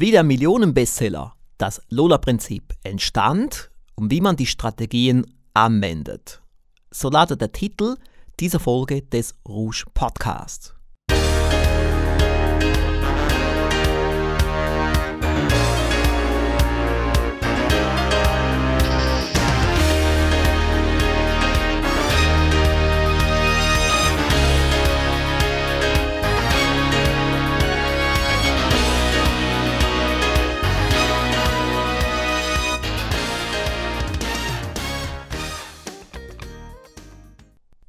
Wie 0.00 0.12
der 0.12 0.22
Millionenbestseller 0.22 1.34
Das 1.56 1.82
Lola-Prinzip 1.88 2.72
entstand 2.84 3.68
und 3.96 4.12
wie 4.12 4.20
man 4.20 4.36
die 4.36 4.46
Strategien 4.46 5.26
anwendet. 5.54 6.40
So 6.92 7.10
lautet 7.10 7.40
der 7.40 7.50
Titel 7.50 7.96
dieser 8.38 8.60
Folge 8.60 9.02
des 9.02 9.34
Rouge 9.48 9.86
Podcasts. 9.94 10.77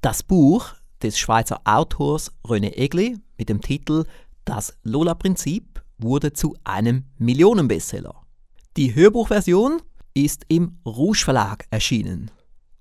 Das 0.02 0.24
Buch 0.24 0.76
des 1.04 1.20
Schweizer 1.20 1.60
Autors 1.66 2.32
René 2.46 2.78
Egli 2.78 3.18
mit 3.38 3.50
dem 3.50 3.60
Titel 3.60 4.06
Das 4.46 4.78
Lola-Prinzip 4.84 5.84
wurde 5.98 6.32
zu 6.32 6.56
einem 6.64 7.04
Millionenbestseller. 7.18 8.16
Die 8.78 8.96
Hörbuchversion 8.96 9.82
ist 10.14 10.46
im 10.48 10.78
Rouge 10.86 11.26
Verlag 11.26 11.66
erschienen. 11.70 12.32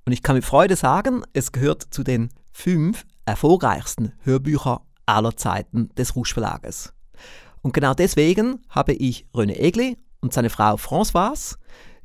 Und 0.07 0.13
ich 0.13 0.23
kann 0.23 0.37
mit 0.37 0.45
Freude 0.45 0.77
sagen, 0.77 1.25
es 1.33 1.51
gehört 1.51 1.89
zu 1.91 2.05
den 2.05 2.29
fünf 2.53 3.05
erfolgreichsten 3.27 4.13
Hörbüchern 4.21 4.79
aller 5.05 5.37
Zeiten 5.37 5.89
des 5.97 6.15
Rouge 6.15 6.35
Verlages. 6.35 6.93
Und 7.63 7.75
genau 7.75 7.95
deswegen 7.95 8.63
habe 8.69 8.93
ich 8.93 9.27
René 9.35 9.59
Egli 9.59 9.97
und 10.21 10.33
seine 10.33 10.51
Frau 10.51 10.77
Françoise 10.77 11.57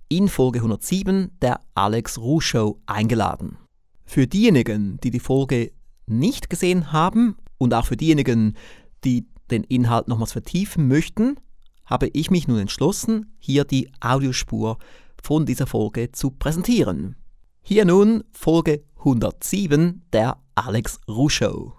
in 0.09 0.27
Folge 0.27 0.57
107 0.57 1.37
der 1.39 1.59
Alex 1.75 2.17
Rouge 2.17 2.45
Show 2.45 2.81
eingeladen. 2.87 3.59
Für 4.05 4.27
diejenigen, 4.27 4.99
die 5.01 5.11
die 5.11 5.19
Folge 5.19 5.71
nicht 6.05 6.49
gesehen 6.49 6.91
haben 6.91 7.37
und 7.57 7.73
auch 7.73 7.85
für 7.85 7.97
diejenigen, 7.97 8.55
die 9.03 9.27
den 9.49 9.63
Inhalt 9.63 10.07
nochmals 10.07 10.33
vertiefen 10.33 10.87
möchten, 10.87 11.37
habe 11.85 12.09
ich 12.13 12.31
mich 12.31 12.47
nun 12.47 12.59
entschlossen, 12.59 13.35
hier 13.39 13.65
die 13.65 13.91
Audiospur 13.99 14.77
von 15.21 15.45
dieser 15.45 15.67
Folge 15.67 16.11
zu 16.11 16.31
präsentieren. 16.31 17.15
Hier 17.61 17.85
nun 17.85 18.23
Folge 18.31 18.83
107 18.97 20.03
der 20.11 20.37
Alex 20.55 20.99
Ruschow. 21.07 21.73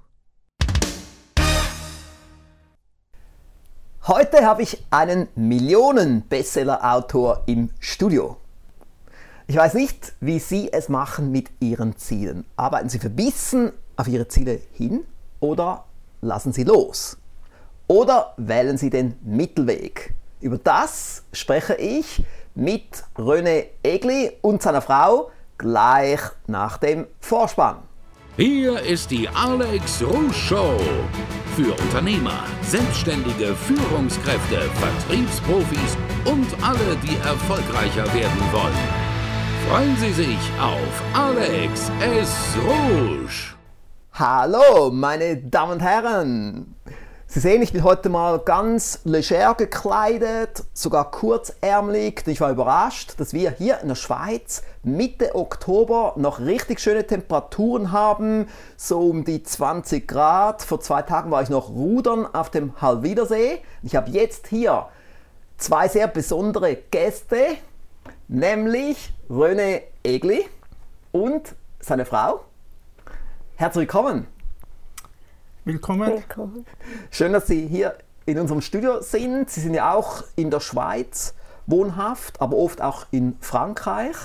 Heute 4.07 4.45
habe 4.45 4.63
ich 4.63 4.85
einen 4.91 5.29
Millionen-Bestseller-Autor 5.35 7.45
im 7.47 7.71
Studio. 7.81 8.37
Ich 9.47 9.57
weiß 9.57 9.75
nicht, 9.75 10.15
wie 10.21 10.39
Sie 10.39 10.73
es 10.73 10.89
machen 10.89 11.31
mit 11.31 11.51
Ihren 11.61 11.99
Zielen. 11.99 12.47
Arbeiten 12.57 12.89
Sie 12.89 12.99
verbissen 12.99 13.73
auf 13.95 14.09
Ihre 14.09 14.27
Ziele 14.27 14.59
hin 14.73 15.05
oder 15.39 15.85
lassen 16.23 16.55
Sie 16.55 16.65
los? 16.65 17.19
Oder 17.87 18.33
wählen 18.39 18.79
Sie 18.79 18.89
den 18.89 19.17
Mittelweg? 19.23 20.15
Über 20.41 20.57
das 20.57 21.25
spreche 21.35 21.75
ich 21.75 22.25
mit 22.55 23.05
René 23.17 23.67
Egli 23.83 24.33
und 24.41 24.63
seiner 24.63 24.81
Frau 24.81 25.31
gleich 25.59 26.21
nach 26.47 26.79
dem 26.79 27.07
Vorspann. 27.21 27.77
Hier 28.39 28.81
ist 28.81 29.11
die 29.11 29.29
Alex 29.29 30.03
Rouge 30.03 30.33
Show. 30.33 30.79
Für 31.55 31.73
Unternehmer, 31.83 32.45
Selbstständige, 32.63 33.55
Führungskräfte, 33.55 34.63
Vertriebsprofis 34.81 35.99
und 36.25 36.47
alle, 36.65 36.97
die 37.03 37.17
erfolgreicher 37.19 38.07
werden 38.15 38.53
wollen. 38.53 39.04
Freuen 39.75 39.97
Sie 39.97 40.13
sich 40.13 40.39
auf 40.61 41.03
Alex 41.15 41.91
S. 42.01 42.57
Rouge. 42.65 43.57
Hallo, 44.13 44.93
meine 44.93 45.37
Damen 45.37 45.73
und 45.73 45.81
Herren. 45.81 46.77
Sie 47.27 47.41
sehen, 47.41 47.61
ich 47.61 47.73
bin 47.73 47.83
heute 47.83 48.09
mal 48.09 48.39
ganz 48.39 49.01
leger 49.03 49.57
gekleidet, 49.57 50.63
sogar 50.75 51.11
kurzärmelig. 51.11 52.23
Ich 52.29 52.41
war 52.41 52.53
überrascht, 52.53 53.15
dass 53.19 53.33
wir 53.33 53.51
hier 53.51 53.81
in 53.81 53.89
der 53.89 53.97
Schweiz 53.97 54.63
Mitte 54.85 55.35
Oktober 55.35 56.13
noch 56.15 56.39
richtig 56.39 56.79
schöne 56.79 57.05
Temperaturen 57.05 57.91
haben, 57.91 58.47
so 58.77 59.01
um 59.01 59.25
die 59.25 59.43
20 59.43 60.07
Grad. 60.07 60.63
Vor 60.63 60.83
zwei 60.83 61.03
Tagen 61.03 61.33
war 61.33 61.43
ich 61.43 61.51
noch 61.51 61.71
rudern 61.71 62.33
auf 62.33 62.49
dem 62.49 62.81
Halwidersee. 62.81 63.59
Ich 63.83 63.97
habe 63.97 64.13
jetzt 64.13 64.47
hier 64.47 64.87
zwei 65.59 65.89
sehr 65.89 66.07
besondere 66.07 66.77
Gäste 66.77 67.57
nämlich 68.29 69.13
René 69.29 69.83
Egli 70.03 70.45
und 71.13 71.55
seine 71.81 72.05
Frau. 72.05 72.45
Herzlich 73.57 73.83
willkommen. 73.83 74.27
Willkommen. 75.65 76.13
Willkommen. 76.13 76.67
Schön, 77.11 77.33
dass 77.33 77.47
Sie 77.47 77.67
hier 77.67 77.97
in 78.27 78.39
unserem 78.39 78.61
Studio 78.61 79.01
sind. 79.01 79.49
Sie 79.51 79.61
sind 79.61 79.75
ja 79.75 79.95
auch 79.95 80.25
in 80.37 80.51
der 80.51 80.61
Schweiz 80.61 81.35
wohnhaft, 81.67 82.41
aber 82.41 82.57
oft 82.57 82.83
auch 82.83 83.07
in 83.11 83.37
Frankreich. 83.41 84.17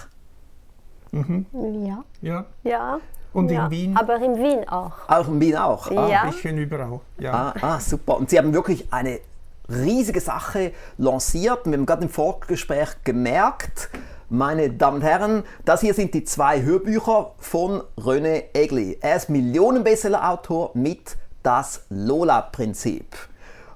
Mhm. 1.12 1.46
Ja. 1.86 2.04
Ja. 2.22 2.46
Ja. 2.64 3.00
Und 3.34 3.52
ja. 3.52 3.66
in 3.66 3.72
Wien? 3.72 3.98
Aber 3.98 4.16
in 4.18 4.36
Wien 4.38 4.68
auch. 4.68 5.08
Auch 5.08 5.28
in 5.28 5.40
Wien 5.40 5.56
auch? 5.56 5.90
Ah. 5.92 6.10
Ja. 6.10 6.22
Ein 6.24 6.32
bisschen 6.32 6.58
überall. 6.58 7.00
Ja. 7.20 7.34
Ah, 7.34 7.54
ah, 7.62 7.80
super. 7.80 8.18
Und 8.18 8.30
Sie 8.30 8.38
haben 8.38 8.54
wirklich 8.54 8.92
eine 8.92 9.20
riesige 9.70 10.22
Sache 10.22 10.72
lanciert. 10.98 11.66
Wir 11.66 11.74
haben 11.74 11.86
gerade 11.86 12.04
im 12.04 12.10
Vorgespräch 12.10 12.90
gemerkt, 13.04 13.90
meine 14.30 14.70
Damen 14.70 14.98
und 14.98 15.04
Herren, 15.04 15.44
das 15.66 15.82
hier 15.82 15.94
sind 15.94 16.14
die 16.14 16.24
zwei 16.24 16.62
Hörbücher 16.62 17.34
von 17.40 17.82
René 17.98 18.44
Egli. 18.54 18.98
Er 19.02 19.16
ist 19.16 19.30
Millionenbestseller-Autor 19.30 20.72
mit 20.76 21.18
Das 21.42 21.82
Lola-Prinzip. 21.90 23.06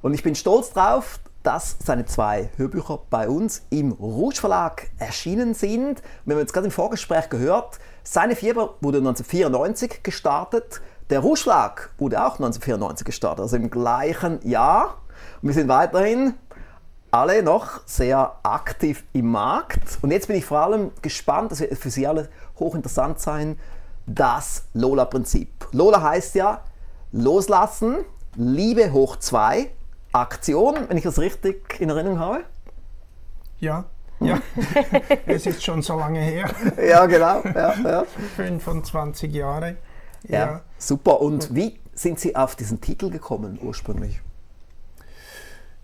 Und 0.01 0.13
ich 0.13 0.21
bin 0.21 0.35
stolz 0.35 0.71
darauf, 0.71 1.19
dass 1.43 1.75
seine 1.83 2.05
zwei 2.05 2.49
Hörbücher 2.57 2.99
bei 3.09 3.27
uns 3.27 3.63
im 3.69 3.91
Rouge 3.91 4.37
Verlag 4.37 4.89
erschienen 4.97 5.53
sind. 5.53 6.01
Wir 6.25 6.35
haben 6.35 6.41
jetzt 6.41 6.53
gerade 6.53 6.67
im 6.67 6.71
Vorgespräch 6.71 7.29
gehört, 7.29 7.79
seine 8.03 8.35
Fieber 8.35 8.75
wurde 8.81 8.99
1994 8.99 10.03
gestartet. 10.03 10.81
Der 11.09 11.19
Rouge 11.19 11.41
Verlag 11.41 11.89
wurde 11.97 12.19
auch 12.19 12.35
1994 12.35 13.05
gestartet, 13.05 13.41
also 13.41 13.55
im 13.55 13.69
gleichen 13.69 14.45
Jahr. 14.47 14.97
Wir 15.43 15.53
sind 15.53 15.67
weiterhin 15.67 16.35
alle 17.11 17.43
noch 17.43 17.85
sehr 17.85 18.37
aktiv 18.43 19.03
im 19.11 19.29
Markt. 19.29 19.99
Und 20.01 20.11
jetzt 20.11 20.27
bin 20.27 20.37
ich 20.37 20.45
vor 20.45 20.59
allem 20.59 20.91
gespannt, 21.01 21.51
das 21.51 21.59
wird 21.59 21.77
für 21.77 21.89
Sie 21.89 22.07
alle 22.07 22.29
hochinteressant 22.57 23.19
sein, 23.19 23.59
das 24.05 24.63
Lola-Prinzip. 24.73 25.49
Lola 25.73 26.01
heißt 26.01 26.35
ja 26.35 26.61
loslassen, 27.11 27.97
Liebe 28.37 28.93
hoch 28.93 29.17
2, 29.17 29.69
Aktion, 30.13 30.75
wenn 30.87 30.95
ich 30.97 31.03
das 31.03 31.19
richtig 31.19 31.77
in 31.81 31.89
Erinnerung 31.89 32.19
habe. 32.19 32.45
Ja, 33.59 33.83
ja. 34.21 34.39
es 35.25 35.45
ist 35.45 35.61
schon 35.61 35.81
so 35.81 35.99
lange 35.99 36.21
her. 36.21 36.49
Ja, 36.81 37.05
genau. 37.05 37.41
Ja, 37.53 37.75
ja. 37.83 38.05
25 38.37 39.33
Jahre. 39.33 39.75
Ja, 40.25 40.39
Ja. 40.39 40.61
super. 40.77 41.19
Und 41.19 41.53
wie 41.53 41.77
sind 41.93 42.17
Sie 42.17 42.33
auf 42.33 42.55
diesen 42.55 42.79
Titel 42.79 43.09
gekommen 43.09 43.59
ursprünglich? 43.61 44.21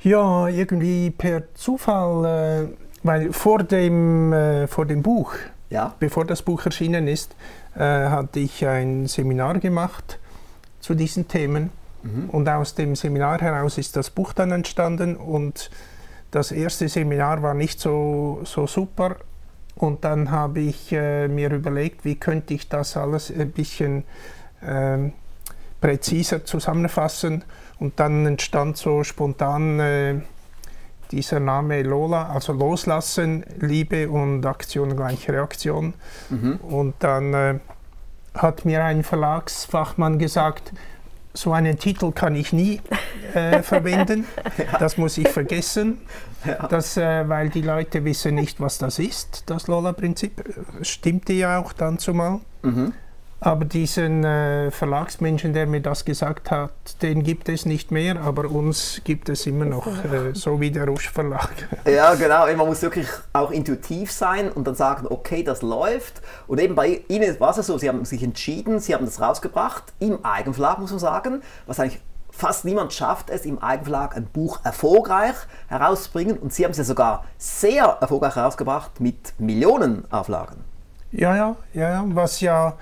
Ja, 0.02 0.48
irgendwie 0.48 1.12
per 1.12 1.54
Zufall, 1.56 2.26
äh, 2.26 2.68
weil 3.04 3.34
vor 3.34 3.64
dem, 3.64 4.32
äh, 4.34 4.68
vor 4.68 4.86
dem 4.86 5.02
Buch, 5.02 5.34
Ja. 5.70 5.94
bevor 6.00 6.26
das 6.26 6.42
Buch 6.42 6.66
erschienen 6.66 7.08
ist, 7.08 7.36
äh, 7.76 7.80
hatte 7.82 8.40
ich 8.40 8.66
ein 8.66 9.08
Seminar 9.08 9.60
gemacht 9.60 10.20
zu 10.80 10.96
diesen 10.96 11.28
Themen. 11.28 11.72
Und 12.32 12.48
aus 12.48 12.76
dem 12.76 12.96
Seminar 12.96 13.42
heraus 13.42 13.78
ist 13.78 13.98
das 13.98 14.10
Buch 14.10 14.32
dann 14.32 14.54
entstanden. 14.54 15.18
Und 15.18 15.70
das 16.32 16.54
erste 16.54 16.88
Seminar 16.88 17.42
war 17.42 17.54
nicht 17.54 17.82
so, 17.82 18.40
so 18.46 18.68
super. 18.68 19.18
Und 19.76 20.06
dann 20.06 20.32
habe 20.32 20.62
ich 20.62 20.94
äh, 20.94 21.28
mir 21.28 21.52
überlegt, 21.52 22.06
wie 22.06 22.16
könnte 22.16 22.54
ich 22.54 22.70
das 22.70 22.96
alles 22.96 23.30
ein 23.30 23.52
bisschen 23.52 24.06
ähm, 24.66 25.12
präziser 25.82 26.46
zusammenfassen. 26.46 27.44
Und 27.80 28.00
dann 28.00 28.26
entstand 28.26 28.78
so 28.78 29.04
spontan 29.04 29.80
äh, 29.80 30.16
dieser 31.12 31.40
Name 31.40 31.82
Lola, 31.82 32.30
also 32.30 32.54
Loslassen, 32.54 33.46
Liebe 33.60 34.10
und 34.10 34.46
Aktion 34.46 34.96
gleich 34.96 35.30
Reaktion. 35.30 35.94
Und 36.62 36.96
dann 37.00 37.34
äh, 37.34 37.60
hat 38.36 38.66
mir 38.66 38.84
ein 38.84 39.04
Verlagsfachmann 39.04 40.20
gesagt, 40.20 40.74
so 41.34 41.54
einen 41.54 41.78
Titel 41.78 42.12
kann 42.12 42.36
ich 42.36 42.54
nie 42.54 42.82
äh, 43.34 43.62
verwenden, 43.64 44.26
das 44.80 44.98
muss 44.98 45.18
ich 45.18 45.30
vergessen, 45.30 46.00
das, 46.70 46.98
äh, 46.98 47.28
weil 47.30 47.50
die 47.50 47.62
Leute 47.62 48.04
wissen 48.04 48.36
nicht, 48.36 48.60
was 48.60 48.78
das 48.78 49.00
ist, 49.00 49.44
das 49.50 49.68
Lola-Prinzip. 49.68 50.44
Stimmte 50.82 51.34
ja 51.34 51.60
auch 51.60 51.74
dann 51.74 52.00
zumal. 52.00 52.40
Aber 53.42 53.64
diesen 53.64 54.26
äh, 54.26 54.70
Verlagsmenschen, 54.70 55.54
der 55.54 55.66
mir 55.66 55.82
das 55.82 56.04
gesagt 56.04 56.52
hat, 56.52 56.72
den 57.02 57.24
gibt 57.24 57.48
es 57.48 57.66
nicht 57.66 57.90
mehr, 57.90 58.20
aber 58.20 58.50
uns 58.50 59.02
gibt 59.06 59.30
es 59.30 59.46
immer 59.46 59.64
noch, 59.64 59.88
äh, 59.88 60.34
so 60.34 60.60
wie 60.60 60.72
der 60.72 60.86
Rusch 60.86 61.10
Verlag. 61.10 61.50
Ja, 61.86 62.14
genau. 62.16 62.46
Man 62.46 62.68
muss 62.68 62.82
wirklich 62.82 63.08
auch 63.34 63.52
intuitiv 63.52 64.12
sein 64.12 64.52
und 64.52 64.68
dann 64.68 64.76
sagen, 64.76 65.08
okay, 65.10 65.44
das 65.44 65.62
läuft. 65.62 66.22
Und 66.48 66.60
eben 66.60 66.76
bei 66.76 67.02
Ihnen 67.08 67.40
war 67.40 67.58
es 67.58 67.66
so, 67.66 67.78
Sie 67.78 67.88
haben 67.88 68.04
sich 68.06 68.22
entschieden, 68.24 68.80
Sie 68.80 68.94
haben 68.94 69.06
das 69.06 69.22
rausgebracht, 69.22 69.94
im 70.00 70.24
Eigenverlag 70.24 70.80
muss 70.80 70.92
man 70.92 71.00
sagen, 71.00 71.42
was 71.66 71.80
eigentlich 71.80 72.02
fast 72.32 72.66
niemand 72.66 72.94
schafft 72.94 73.30
es, 73.30 73.46
im 73.46 73.60
Eigenverlag 73.60 74.16
ein 74.16 74.26
Buch 74.26 74.60
erfolgreich 74.64 75.36
herauszubringen. 75.68 76.38
Und 76.38 76.54
Sie 76.54 76.64
haben 76.64 76.72
es 76.72 76.78
ja 76.78 76.84
sogar 76.84 77.26
sehr 77.38 77.98
erfolgreich 78.02 78.36
herausgebracht 78.36 79.00
mit 79.00 79.34
Millionenauflagen. 79.40 80.58
Ja, 81.12 81.36
ja, 81.36 81.56
ja, 81.74 82.04
was 82.08 82.40
ja 82.40 82.78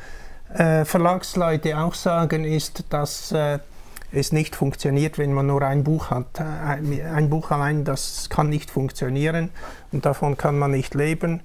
äh, 0.54 0.86
Verlagsleute 0.86 1.78
auch 1.78 1.94
sagen, 1.94 2.44
ist, 2.44 2.86
dass 2.90 3.32
äh, 3.32 3.60
es 4.12 4.32
nicht 4.32 4.56
funktioniert, 4.56 5.18
wenn 5.18 5.34
man 5.34 5.48
nur 5.48 5.62
ein 5.62 5.84
Buch 5.84 6.10
hat. 6.10 6.40
Ein, 6.40 7.02
ein, 7.14 7.30
Buch 7.30 7.52
allein, 7.52 7.84
das 7.84 8.30
kann 8.30 8.50
nicht 8.50 8.72
funktionieren 8.72 9.50
und 9.92 10.06
davon 10.06 10.38
kann 10.38 10.58
man 10.58 10.72
nicht 10.72 10.96
leben. 10.96 11.42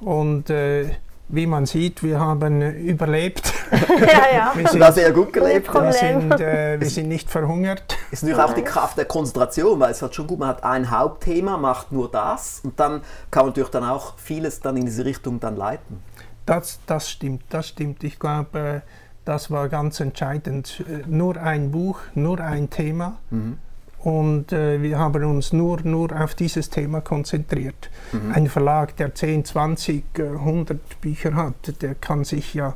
Und 0.00 0.50
äh, 0.50 0.90
wie 1.28 1.46
man 1.46 1.64
sieht, 1.64 2.02
wir 2.02 2.20
haben 2.20 2.60
überlebt. 2.60 3.54
Ja, 3.70 4.34
ja. 4.34 4.52
wir 4.54 4.68
sind, 4.68 4.80
das 4.80 4.96
sehr 4.96 5.12
gut 5.12 5.32
gelebt. 5.32 5.72
Wir 5.72 5.92
sind, 5.92 6.32
äh, 6.32 6.78
wir 6.78 6.90
sind 6.90 7.08
nicht 7.08 7.30
verhungert. 7.30 7.96
Ist 8.10 8.22
natürlich 8.22 8.44
auch 8.44 8.52
die 8.52 8.62
Kraft 8.62 8.98
der 8.98 9.06
Konzentration, 9.06 9.80
weil 9.80 9.92
es 9.92 10.02
hat 10.02 10.14
schon 10.14 10.26
gut, 10.26 10.40
man 10.40 10.48
hat 10.48 10.62
ein 10.62 10.90
Hauptthema, 10.90 11.56
macht 11.56 11.90
nur 11.90 12.10
das 12.10 12.60
und 12.62 12.78
dann 12.78 13.00
kann 13.30 13.44
man 13.44 13.50
natürlich 13.50 13.70
dann 13.70 13.84
auch 13.84 14.18
vieles 14.18 14.60
dann 14.60 14.76
in 14.76 14.84
diese 14.84 15.06
Richtung 15.06 15.40
dann 15.40 15.56
leiten. 15.56 16.02
Das, 16.46 16.80
das 16.86 17.10
stimmt, 17.10 17.44
das 17.50 17.68
stimmt. 17.68 18.02
Ich 18.04 18.18
glaube, 18.18 18.82
das 19.24 19.50
war 19.50 19.68
ganz 19.68 20.00
entscheidend. 20.00 20.84
Nur 21.06 21.36
ein 21.36 21.70
Buch, 21.70 22.00
nur 22.14 22.40
ein 22.40 22.70
Thema. 22.70 23.18
Mhm. 23.30 23.58
Und 23.98 24.52
äh, 24.52 24.82
wir 24.82 24.98
haben 24.98 25.24
uns 25.24 25.52
nur, 25.52 25.80
nur 25.82 26.10
auf 26.20 26.34
dieses 26.34 26.70
Thema 26.70 27.00
konzentriert. 27.00 27.88
Mhm. 28.10 28.32
Ein 28.32 28.46
Verlag, 28.48 28.96
der 28.96 29.14
10, 29.14 29.44
20, 29.44 30.04
100 30.18 31.00
Bücher 31.00 31.34
hat, 31.34 31.80
der 31.80 31.94
kann 31.94 32.24
sich 32.24 32.52
ja 32.54 32.74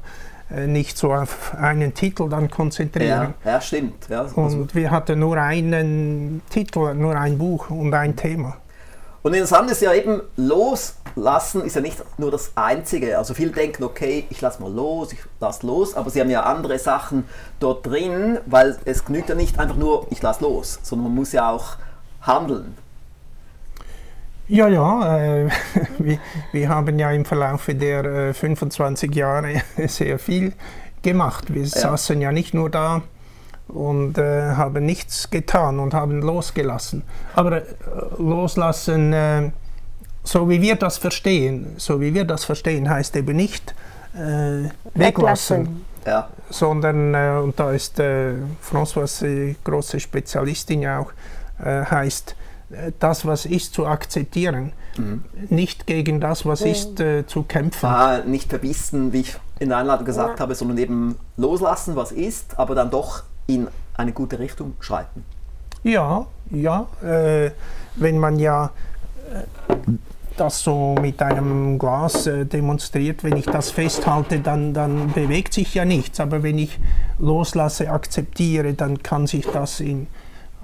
äh, 0.50 0.68
nicht 0.68 0.96
so 0.96 1.12
auf 1.12 1.54
einen 1.54 1.94
Titel 1.94 2.28
dann 2.28 2.48
konzentrieren. 2.48 3.34
Ja, 3.44 3.52
ja 3.52 3.60
stimmt. 3.60 4.08
Ja, 4.08 4.22
und 4.22 4.74
wir 4.76 4.92
hatten 4.92 5.18
nur 5.18 5.36
einen 5.36 6.42
Titel, 6.48 6.94
nur 6.94 7.16
ein 7.16 7.38
Buch 7.38 7.70
und 7.70 7.92
ein 7.92 8.14
Thema. 8.14 8.58
Und 9.26 9.34
interessant 9.34 9.68
ist 9.72 9.82
ja 9.82 9.92
eben, 9.92 10.22
loslassen 10.36 11.64
ist 11.64 11.74
ja 11.74 11.82
nicht 11.82 12.00
nur 12.16 12.30
das 12.30 12.52
Einzige. 12.54 13.18
Also 13.18 13.34
viele 13.34 13.50
denken, 13.50 13.82
okay, 13.82 14.24
ich 14.30 14.40
lasse 14.40 14.62
mal 14.62 14.72
los, 14.72 15.12
ich 15.12 15.18
lasse 15.40 15.66
los, 15.66 15.96
aber 15.96 16.10
sie 16.10 16.20
haben 16.20 16.30
ja 16.30 16.44
andere 16.44 16.78
Sachen 16.78 17.24
dort 17.58 17.84
drin, 17.84 18.38
weil 18.46 18.78
es 18.84 19.04
genügt 19.04 19.28
ja 19.28 19.34
nicht 19.34 19.58
einfach 19.58 19.74
nur, 19.74 20.06
ich 20.10 20.22
lasse 20.22 20.44
los, 20.44 20.78
sondern 20.84 21.08
man 21.08 21.16
muss 21.16 21.32
ja 21.32 21.50
auch 21.50 21.74
handeln. 22.20 22.76
Ja, 24.46 24.68
ja, 24.68 25.18
äh, 25.18 25.48
wir, 25.98 26.20
wir, 26.52 26.68
haben 26.68 26.96
ja 26.96 27.10
im 27.10 27.24
Verlauf 27.24 27.66
der 27.68 28.04
äh, 28.04 28.32
25 28.32 29.12
Jahre 29.12 29.60
sehr 29.88 30.20
viel 30.20 30.52
gemacht. 31.02 31.52
Wir 31.52 31.62
ja. 31.62 31.68
saßen 31.68 32.20
ja 32.20 32.30
nicht 32.30 32.54
nur 32.54 32.70
da 32.70 33.02
und 33.68 34.18
äh, 34.18 34.54
haben 34.54 34.86
nichts 34.86 35.30
getan 35.30 35.78
und 35.78 35.94
haben 35.94 36.22
losgelassen. 36.22 37.02
Aber 37.34 37.58
äh, 37.58 37.62
loslassen, 38.18 39.12
äh, 39.12 39.50
so 40.22 40.48
wie 40.48 40.60
wir 40.60 40.76
das 40.76 40.98
verstehen, 40.98 41.74
so 41.76 42.00
wie 42.00 42.14
wir 42.14 42.24
das 42.24 42.44
verstehen, 42.44 42.88
heißt 42.88 43.16
eben 43.16 43.36
nicht 43.36 43.74
äh, 44.14 44.70
weglassen, 44.94 45.84
ja. 46.04 46.28
sondern, 46.50 47.14
äh, 47.14 47.40
und 47.42 47.58
da 47.58 47.72
ist 47.72 47.98
äh, 47.98 48.34
François 48.62 49.06
die 49.20 49.56
große 49.62 50.00
Spezialistin 50.00 50.82
ja 50.82 51.00
auch, 51.00 51.12
heißt, 51.58 52.36
das, 52.98 53.24
was 53.24 53.46
ist, 53.46 53.72
zu 53.72 53.86
akzeptieren. 53.86 54.74
Mhm. 54.98 55.24
Nicht 55.48 55.86
gegen 55.86 56.20
das, 56.20 56.44
was 56.44 56.60
mhm. 56.60 56.66
ist, 56.66 57.02
zu 57.28 57.44
kämpfen. 57.44 57.86
Ah, 57.86 58.18
nicht 58.26 58.50
verbissen, 58.50 59.14
wie 59.14 59.20
ich 59.20 59.38
in 59.58 59.70
der 59.70 59.78
Einladung 59.78 60.04
gesagt 60.04 60.38
ja. 60.38 60.42
habe, 60.42 60.54
sondern 60.54 60.76
eben 60.76 61.16
loslassen, 61.38 61.96
was 61.96 62.12
ist, 62.12 62.58
aber 62.58 62.74
dann 62.74 62.90
doch 62.90 63.22
in 63.46 63.68
eine 63.96 64.12
gute 64.12 64.38
Richtung 64.38 64.74
schreiten. 64.80 65.24
Ja, 65.82 66.26
ja. 66.50 66.86
Äh, 67.02 67.50
wenn 67.96 68.18
man 68.18 68.38
ja 68.38 68.70
äh, 69.32 69.44
das 70.36 70.62
so 70.62 70.94
mit 71.00 71.22
einem 71.22 71.78
Glas 71.78 72.26
äh, 72.26 72.44
demonstriert, 72.44 73.24
wenn 73.24 73.36
ich 73.36 73.46
das 73.46 73.70
festhalte, 73.70 74.40
dann, 74.40 74.74
dann 74.74 75.12
bewegt 75.12 75.54
sich 75.54 75.74
ja 75.74 75.84
nichts. 75.84 76.20
Aber 76.20 76.42
wenn 76.42 76.58
ich 76.58 76.78
loslasse, 77.18 77.90
akzeptiere, 77.90 78.74
dann 78.74 79.02
kann 79.02 79.26
sich 79.26 79.46
das 79.46 79.80
in 79.80 80.08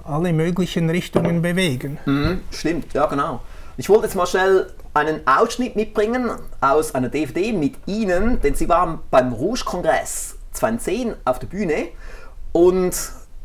alle 0.03 0.33
möglichen 0.33 0.89
Richtungen 0.89 1.41
bewegen. 1.41 1.97
Mhm, 2.05 2.41
stimmt, 2.51 2.93
ja 2.93 3.05
genau. 3.05 3.41
Ich 3.77 3.89
wollte 3.89 4.03
jetzt 4.03 4.15
mal 4.15 4.27
schnell 4.27 4.67
einen 4.93 5.25
Ausschnitt 5.25 5.75
mitbringen 5.75 6.29
aus 6.61 6.93
einer 6.93 7.09
DVD 7.09 7.53
mit 7.53 7.75
Ihnen, 7.87 8.39
denn 8.41 8.53
Sie 8.53 8.69
waren 8.69 8.99
beim 9.09 9.33
Rouge-Kongress 9.33 10.35
2010 10.51 11.15
auf 11.25 11.39
der 11.39 11.47
Bühne 11.47 11.87
und 12.53 12.95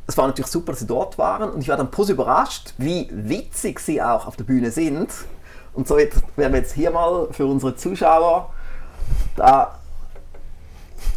es 0.06 0.16
war 0.16 0.26
natürlich 0.26 0.50
super, 0.50 0.72
dass 0.72 0.80
sie 0.80 0.86
dort 0.86 1.18
waren 1.18 1.50
und 1.50 1.60
ich 1.60 1.68
war 1.68 1.76
dann 1.76 1.90
positiv 1.90 2.14
überrascht, 2.14 2.74
wie 2.78 3.08
witzig 3.10 3.80
sie 3.80 4.00
auch 4.00 4.26
auf 4.26 4.36
der 4.36 4.44
Bühne 4.44 4.70
sind. 4.70 5.10
Und 5.74 5.86
so 5.86 5.96
werden 5.96 6.22
wir 6.36 6.60
jetzt 6.60 6.72
hier 6.72 6.90
mal 6.90 7.28
für 7.32 7.46
unsere 7.46 7.76
Zuschauer, 7.76 8.52
da 9.36 9.78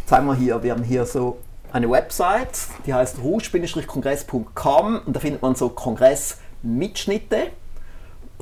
zeigen 0.06 0.28
wir 0.28 0.36
hier, 0.36 0.62
wir 0.62 0.72
haben 0.74 0.84
hier 0.84 1.06
so 1.06 1.38
eine 1.72 1.90
Website, 1.90 2.68
die 2.86 2.94
heißt 2.94 3.20
rouge-kongress.com 3.20 5.02
und 5.06 5.16
da 5.16 5.20
findet 5.20 5.42
man 5.42 5.56
so 5.56 5.70
Kongressmitschnitte. 5.70 7.48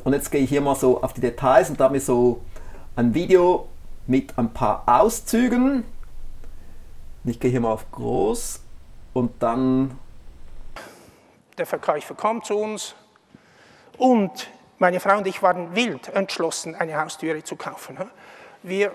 Und 0.04 0.14
jetzt 0.14 0.32
gehe 0.32 0.42
ich 0.42 0.50
hier 0.50 0.62
mal 0.62 0.76
so 0.76 1.04
auf 1.04 1.14
die 1.14 1.22
Details 1.22 1.70
und 1.70 1.80
da 1.80 1.86
haben 1.86 1.94
wir 1.94 2.02
so 2.02 2.42
ein 2.96 3.14
Video 3.14 3.68
mit 4.08 4.38
ein 4.38 4.52
paar 4.52 4.84
Auszügen. 4.88 5.84
Ich 7.24 7.40
gehe 7.40 7.52
hier 7.52 7.62
mal 7.62 7.72
auf 7.72 7.90
groß 7.92 8.62
und 9.20 9.44
dann... 9.44 10.00
Der 11.58 11.66
Verkäufer 11.66 12.16
kam 12.16 12.42
zu 12.42 12.58
uns 12.58 12.96
und 13.98 14.50
meine 14.78 15.02
Frau 15.02 15.18
und 15.18 15.28
ich 15.28 15.44
waren 15.44 15.76
wild 15.76 16.08
entschlossen, 16.08 16.74
eine 16.74 17.00
Haustüre 17.00 17.44
zu 17.44 17.58
kaufen. 17.58 17.98
Wir 18.64 18.94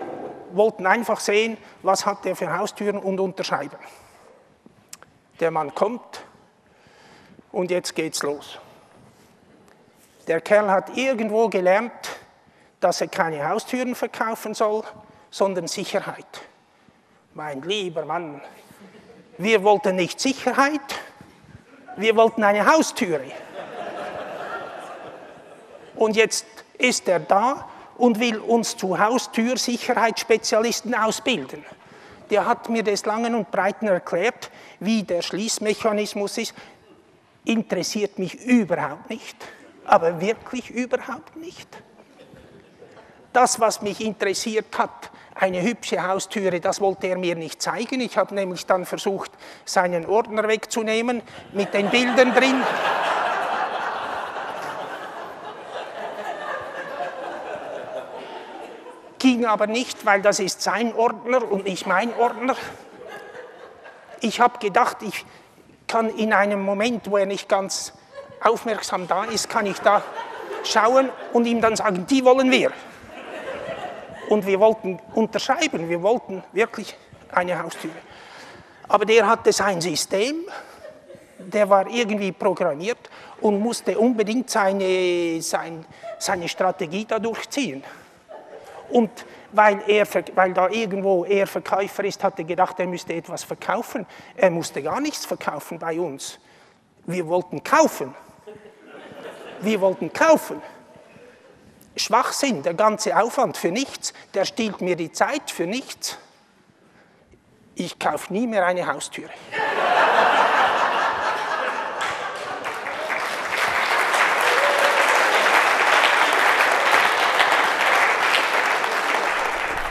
wollten 0.51 0.87
einfach 0.87 1.19
sehen, 1.19 1.57
was 1.83 2.07
hat 2.07 2.25
der 2.25 2.35
für 2.35 2.57
Haustüren 2.57 2.97
und 2.97 3.19
unterschreiben. 3.19 3.77
Der 5.39 5.51
Mann 5.51 5.75
kommt 5.75 6.25
und 7.51 7.69
jetzt 7.69 7.93
geht's 7.93 8.23
los. 8.23 8.57
Der 10.27 10.41
Kerl 10.41 10.71
hat 10.71 10.97
irgendwo 10.97 11.49
gelernt, 11.49 11.91
dass 12.79 12.99
er 12.99 13.07
keine 13.07 13.47
Haustüren 13.47 13.93
verkaufen 13.93 14.55
soll, 14.55 14.83
sondern 15.29 15.67
Sicherheit. 15.67 16.41
Mein 17.35 17.61
lieber 17.61 18.05
Mann, 18.05 18.41
wir 19.37 19.63
wollten 19.63 19.95
nicht 19.95 20.19
Sicherheit, 20.19 20.81
wir 21.97 22.15
wollten 22.15 22.43
eine 22.43 22.65
Haustüre. 22.65 23.31
Und 25.95 26.15
jetzt 26.15 26.45
ist 26.77 27.07
er 27.07 27.19
da 27.19 27.69
und 27.97 28.19
will 28.19 28.37
uns 28.39 28.75
zu 28.75 28.99
Haustürsicherheitsspezialisten 28.99 30.93
ausbilden. 30.93 31.63
Der 32.29 32.45
hat 32.45 32.69
mir 32.69 32.83
des 32.83 33.05
Langen 33.05 33.35
und 33.35 33.51
Breiten 33.51 33.87
erklärt, 33.87 34.49
wie 34.79 35.03
der 35.03 35.21
Schließmechanismus 35.21 36.37
ist. 36.37 36.53
Interessiert 37.45 38.17
mich 38.17 38.35
überhaupt 38.41 39.09
nicht, 39.09 39.37
aber 39.85 40.19
wirklich 40.19 40.69
überhaupt 40.71 41.35
nicht. 41.35 41.69
Das, 43.31 43.59
was 43.59 43.81
mich 43.81 44.01
interessiert 44.01 44.77
hat, 44.77 45.11
eine 45.35 45.61
hübsche 45.61 46.07
Haustüre, 46.07 46.61
das 46.61 46.79
wollte 46.79 47.07
er 47.07 47.17
mir 47.17 47.35
nicht 47.35 47.61
zeigen. 47.61 47.99
Ich 47.99 48.17
habe 48.17 48.33
nämlich 48.33 48.65
dann 48.65 48.85
versucht, 48.85 49.31
seinen 49.65 50.05
Ordner 50.05 50.47
wegzunehmen 50.47 51.21
mit 51.51 51.73
den 51.73 51.89
Bildern 51.89 52.33
drin. 52.33 52.63
Ging 59.19 59.45
aber 59.45 59.67
nicht, 59.67 60.05
weil 60.05 60.21
das 60.21 60.39
ist 60.39 60.61
sein 60.61 60.95
Ordner 60.95 61.51
und 61.51 61.65
nicht 61.65 61.85
mein 61.85 62.13
Ordner. 62.15 62.55
Ich 64.21 64.39
habe 64.39 64.59
gedacht, 64.59 64.97
ich 65.01 65.25
kann 65.87 66.09
in 66.09 66.31
einem 66.31 66.61
Moment, 66.61 67.09
wo 67.11 67.17
er 67.17 67.25
nicht 67.25 67.49
ganz 67.49 67.93
aufmerksam 68.39 69.07
da 69.07 69.25
ist, 69.25 69.49
kann 69.49 69.65
ich 69.65 69.79
da 69.79 70.01
schauen 70.63 71.09
und 71.33 71.45
ihm 71.45 71.59
dann 71.59 71.75
sagen, 71.75 72.05
die 72.07 72.23
wollen 72.23 72.51
wir. 72.51 72.71
Und 74.29 74.45
wir 74.45 74.59
wollten 74.59 74.99
unterschreiben, 75.13 75.89
wir 75.89 76.01
wollten 76.01 76.43
wirklich 76.51 76.95
eine 77.31 77.61
Haustür. 77.61 77.91
Aber 78.87 79.05
der 79.05 79.27
hatte 79.27 79.51
sein 79.51 79.81
System, 79.81 80.45
der 81.37 81.69
war 81.69 81.87
irgendwie 81.89 82.31
programmiert 82.31 83.09
und 83.41 83.59
musste 83.59 83.97
unbedingt 83.97 84.49
seine, 84.49 85.41
sein, 85.41 85.85
seine 86.17 86.47
Strategie 86.47 87.05
da 87.05 87.19
durchziehen. 87.19 87.83
Und 88.89 89.09
weil, 89.51 89.81
er, 89.87 90.07
weil 90.35 90.53
da 90.53 90.69
irgendwo 90.69 91.25
er 91.25 91.47
Verkäufer 91.47 92.03
ist, 92.03 92.23
hat 92.23 92.37
er 92.39 92.45
gedacht, 92.45 92.79
er 92.79 92.87
müsste 92.87 93.13
etwas 93.13 93.43
verkaufen. 93.43 94.05
Er 94.35 94.51
musste 94.51 94.81
gar 94.81 94.99
nichts 94.99 95.25
verkaufen 95.25 95.79
bei 95.79 95.99
uns. 95.99 96.39
Wir 97.05 97.25
wollten 97.27 97.63
kaufen. 97.63 98.13
Wir 99.61 99.79
wollten 99.81 100.11
kaufen. 100.11 100.61
Schwachsinn, 101.95 102.63
der 102.63 102.73
ganze 102.73 103.17
Aufwand 103.17 103.57
für 103.57 103.71
nichts, 103.71 104.13
der 104.33 104.45
stiehlt 104.45 104.81
mir 104.81 104.95
die 104.95 105.11
Zeit 105.11 105.51
für 105.51 105.65
nichts. 105.65 106.17
Ich 107.75 107.99
kaufe 107.99 108.31
nie 108.33 108.47
mehr 108.47 108.65
eine 108.65 108.87
Haustüre. 108.87 109.31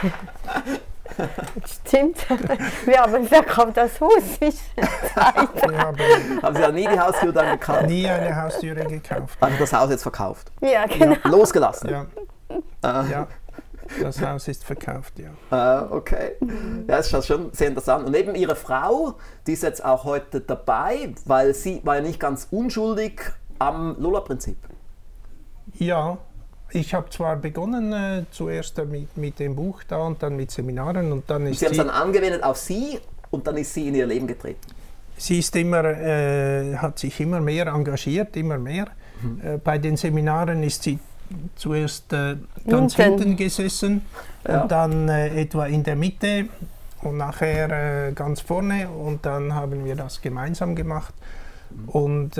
Stimmt. 1.66 2.26
Wir 2.84 2.98
haben 3.00 3.26
verkauft 3.26 3.76
das 3.76 4.00
Haus. 4.00 4.12
haben 5.16 6.54
Sie 6.54 6.60
ja 6.60 6.72
nie 6.72 6.86
die 6.86 6.98
Haustür 6.98 7.32
dann 7.32 7.58
gekauft? 7.58 7.86
Nie 7.86 8.08
eine 8.08 8.34
Haustüre 8.34 8.84
gekauft. 8.84 9.38
Haben 9.40 9.54
das 9.58 9.72
Haus 9.72 9.90
jetzt 9.90 10.02
verkauft? 10.02 10.50
Ja, 10.60 10.86
genau. 10.86 11.12
Ja, 11.12 11.30
losgelassen? 11.30 11.90
Ja. 11.90 12.06
Ah. 12.82 13.04
ja. 13.10 13.28
Das 14.00 14.20
Haus 14.20 14.48
ist 14.48 14.64
verkauft, 14.64 15.18
ja. 15.18 15.30
Ah, 15.50 15.86
okay. 15.90 16.32
Ja, 16.40 16.96
das 16.96 17.12
ist 17.12 17.26
schon 17.26 17.52
sehr 17.52 17.68
interessant. 17.68 18.06
Und 18.06 18.16
eben 18.16 18.34
Ihre 18.34 18.56
Frau, 18.56 19.14
die 19.46 19.52
ist 19.52 19.62
jetzt 19.62 19.84
auch 19.84 20.04
heute 20.04 20.40
dabei, 20.40 21.14
weil 21.26 21.54
sie 21.54 21.80
war 21.84 21.96
ja 21.96 22.00
nicht 22.00 22.18
ganz 22.18 22.48
unschuldig 22.50 23.20
am 23.58 23.96
Lola-Prinzip. 23.98 24.56
Ja, 25.74 26.18
ich 26.70 26.92
habe 26.94 27.08
zwar 27.10 27.36
begonnen 27.36 27.92
äh, 27.92 28.24
zuerst 28.30 28.78
mit, 28.86 29.16
mit 29.16 29.38
dem 29.38 29.54
Buch 29.54 29.82
da 29.86 29.98
und 29.98 30.22
dann 30.22 30.36
mit 30.36 30.50
Seminaren 30.50 31.12
und 31.12 31.28
dann 31.30 31.46
ist 31.46 31.60
Sie 31.60 31.66
haben 31.66 31.72
es 31.72 31.78
dann 31.78 31.90
angewendet 31.90 32.42
auf 32.42 32.56
Sie 32.56 32.98
und 33.34 33.46
dann 33.46 33.56
ist 33.56 33.74
sie 33.74 33.88
in 33.88 33.94
ihr 33.94 34.06
Leben 34.06 34.26
getreten. 34.26 34.60
Sie 35.16 35.38
ist 35.38 35.54
immer, 35.56 35.84
äh, 35.84 36.76
hat 36.76 36.98
sich 36.98 37.20
immer 37.20 37.40
mehr 37.40 37.66
engagiert, 37.66 38.36
immer 38.36 38.58
mehr. 38.58 38.86
Mhm. 39.22 39.40
Äh, 39.42 39.58
bei 39.58 39.78
den 39.78 39.96
Seminaren 39.96 40.62
ist 40.62 40.82
sie 40.82 40.98
zuerst 41.56 42.12
äh, 42.12 42.36
ganz 42.68 42.96
hinten, 42.96 43.18
hinten 43.18 43.36
gesessen 43.36 44.02
ja. 44.46 44.62
und 44.62 44.70
dann 44.70 45.08
äh, 45.08 45.40
etwa 45.40 45.66
in 45.66 45.82
der 45.82 45.96
Mitte 45.96 46.46
und 47.02 47.16
nachher 47.16 48.08
äh, 48.08 48.12
ganz 48.12 48.40
vorne 48.40 48.88
und 48.88 49.24
dann 49.26 49.54
haben 49.54 49.84
wir 49.84 49.96
das 49.96 50.20
gemeinsam 50.20 50.74
gemacht. 50.74 51.14
Mhm. 51.70 51.88
Und 51.88 52.38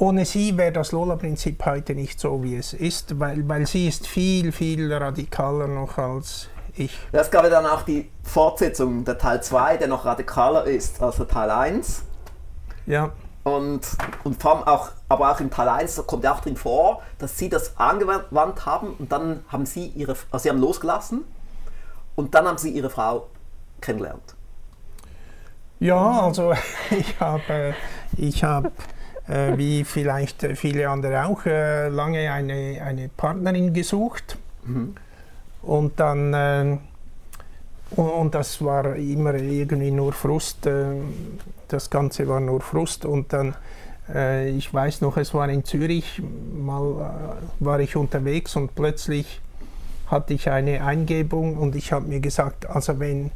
ohne 0.00 0.24
sie 0.24 0.56
wäre 0.56 0.70
das 0.70 0.92
Lola-Prinzip 0.92 1.64
heute 1.66 1.94
nicht 1.94 2.20
so, 2.20 2.42
wie 2.44 2.56
es 2.56 2.72
ist, 2.72 3.18
weil, 3.18 3.48
weil 3.48 3.66
sie 3.66 3.88
ist 3.88 4.06
viel, 4.06 4.52
viel 4.52 4.92
radikaler 4.92 5.66
noch 5.66 5.98
als 5.98 6.48
ich. 6.76 6.96
Das 7.10 7.32
gab 7.32 7.42
ja 7.42 7.50
dann 7.50 7.66
auch 7.66 7.82
die 7.82 8.08
Fortsetzung, 8.22 9.04
der 9.04 9.18
Teil 9.18 9.42
2, 9.42 9.78
der 9.78 9.88
noch 9.88 10.04
radikaler 10.04 10.64
ist 10.64 11.02
als 11.02 11.16
der 11.16 11.26
Teil 11.26 11.50
1. 11.50 12.04
Ja. 12.86 13.10
Und, 13.42 13.80
und 14.22 14.40
vor 14.40 14.56
allem 14.56 14.68
auch, 14.68 14.90
aber 15.08 15.32
auch 15.32 15.40
im 15.40 15.50
Teil 15.50 15.68
1 15.68 16.06
kommt 16.06 16.22
ja 16.22 16.32
auch 16.32 16.40
drin 16.40 16.56
vor, 16.56 17.02
dass 17.18 17.36
sie 17.36 17.48
das 17.48 17.76
angewandt 17.76 18.66
haben 18.66 18.94
und 19.00 19.10
dann 19.10 19.42
haben 19.48 19.66
sie 19.66 19.88
ihre, 19.88 20.14
also 20.30 20.44
sie 20.44 20.50
haben 20.50 20.60
losgelassen 20.60 21.24
und 22.14 22.36
dann 22.36 22.46
haben 22.46 22.58
sie 22.58 22.70
ihre 22.70 22.90
Frau 22.90 23.26
kennengelernt. 23.80 24.36
Ja, 25.80 26.20
also 26.22 26.52
ich 26.90 27.18
habe 27.18 27.74
ich 28.16 28.44
hab 28.44 28.70
äh, 29.28 29.56
wie 29.56 29.84
vielleicht 29.84 30.42
viele 30.56 30.88
andere 30.88 31.26
auch, 31.26 31.44
äh, 31.46 31.88
lange 31.88 32.32
eine, 32.32 32.80
eine 32.82 33.08
Partnerin 33.08 33.72
gesucht. 33.72 34.38
Mhm. 34.64 34.94
Und 35.62 36.00
dann, 36.00 36.34
äh, 36.34 36.78
und, 37.96 38.34
das 38.34 38.62
war 38.64 38.96
immer 38.96 39.34
irgendwie 39.34 39.90
nur 39.90 40.12
Frust, 40.12 40.66
äh, 40.66 40.86
das 41.68 41.90
Ganze 41.90 42.26
war 42.28 42.40
nur 42.40 42.60
Frust. 42.60 43.04
Und 43.04 43.32
dann, 43.32 43.54
äh, 44.12 44.50
ich 44.50 44.72
weiß 44.72 45.00
noch, 45.00 45.16
es 45.16 45.34
war 45.34 45.48
in 45.48 45.64
Zürich, 45.64 46.22
mal 46.56 47.36
äh, 47.60 47.64
war 47.64 47.80
ich 47.80 47.96
unterwegs 47.96 48.56
und 48.56 48.74
plötzlich 48.74 49.40
hatte 50.06 50.32
ich 50.32 50.48
eine 50.48 50.84
Eingebung 50.84 51.58
und 51.58 51.76
ich 51.76 51.92
habe 51.92 52.06
mir 52.06 52.20
gesagt, 52.20 52.68
also 52.68 52.98
wenn 52.98 53.30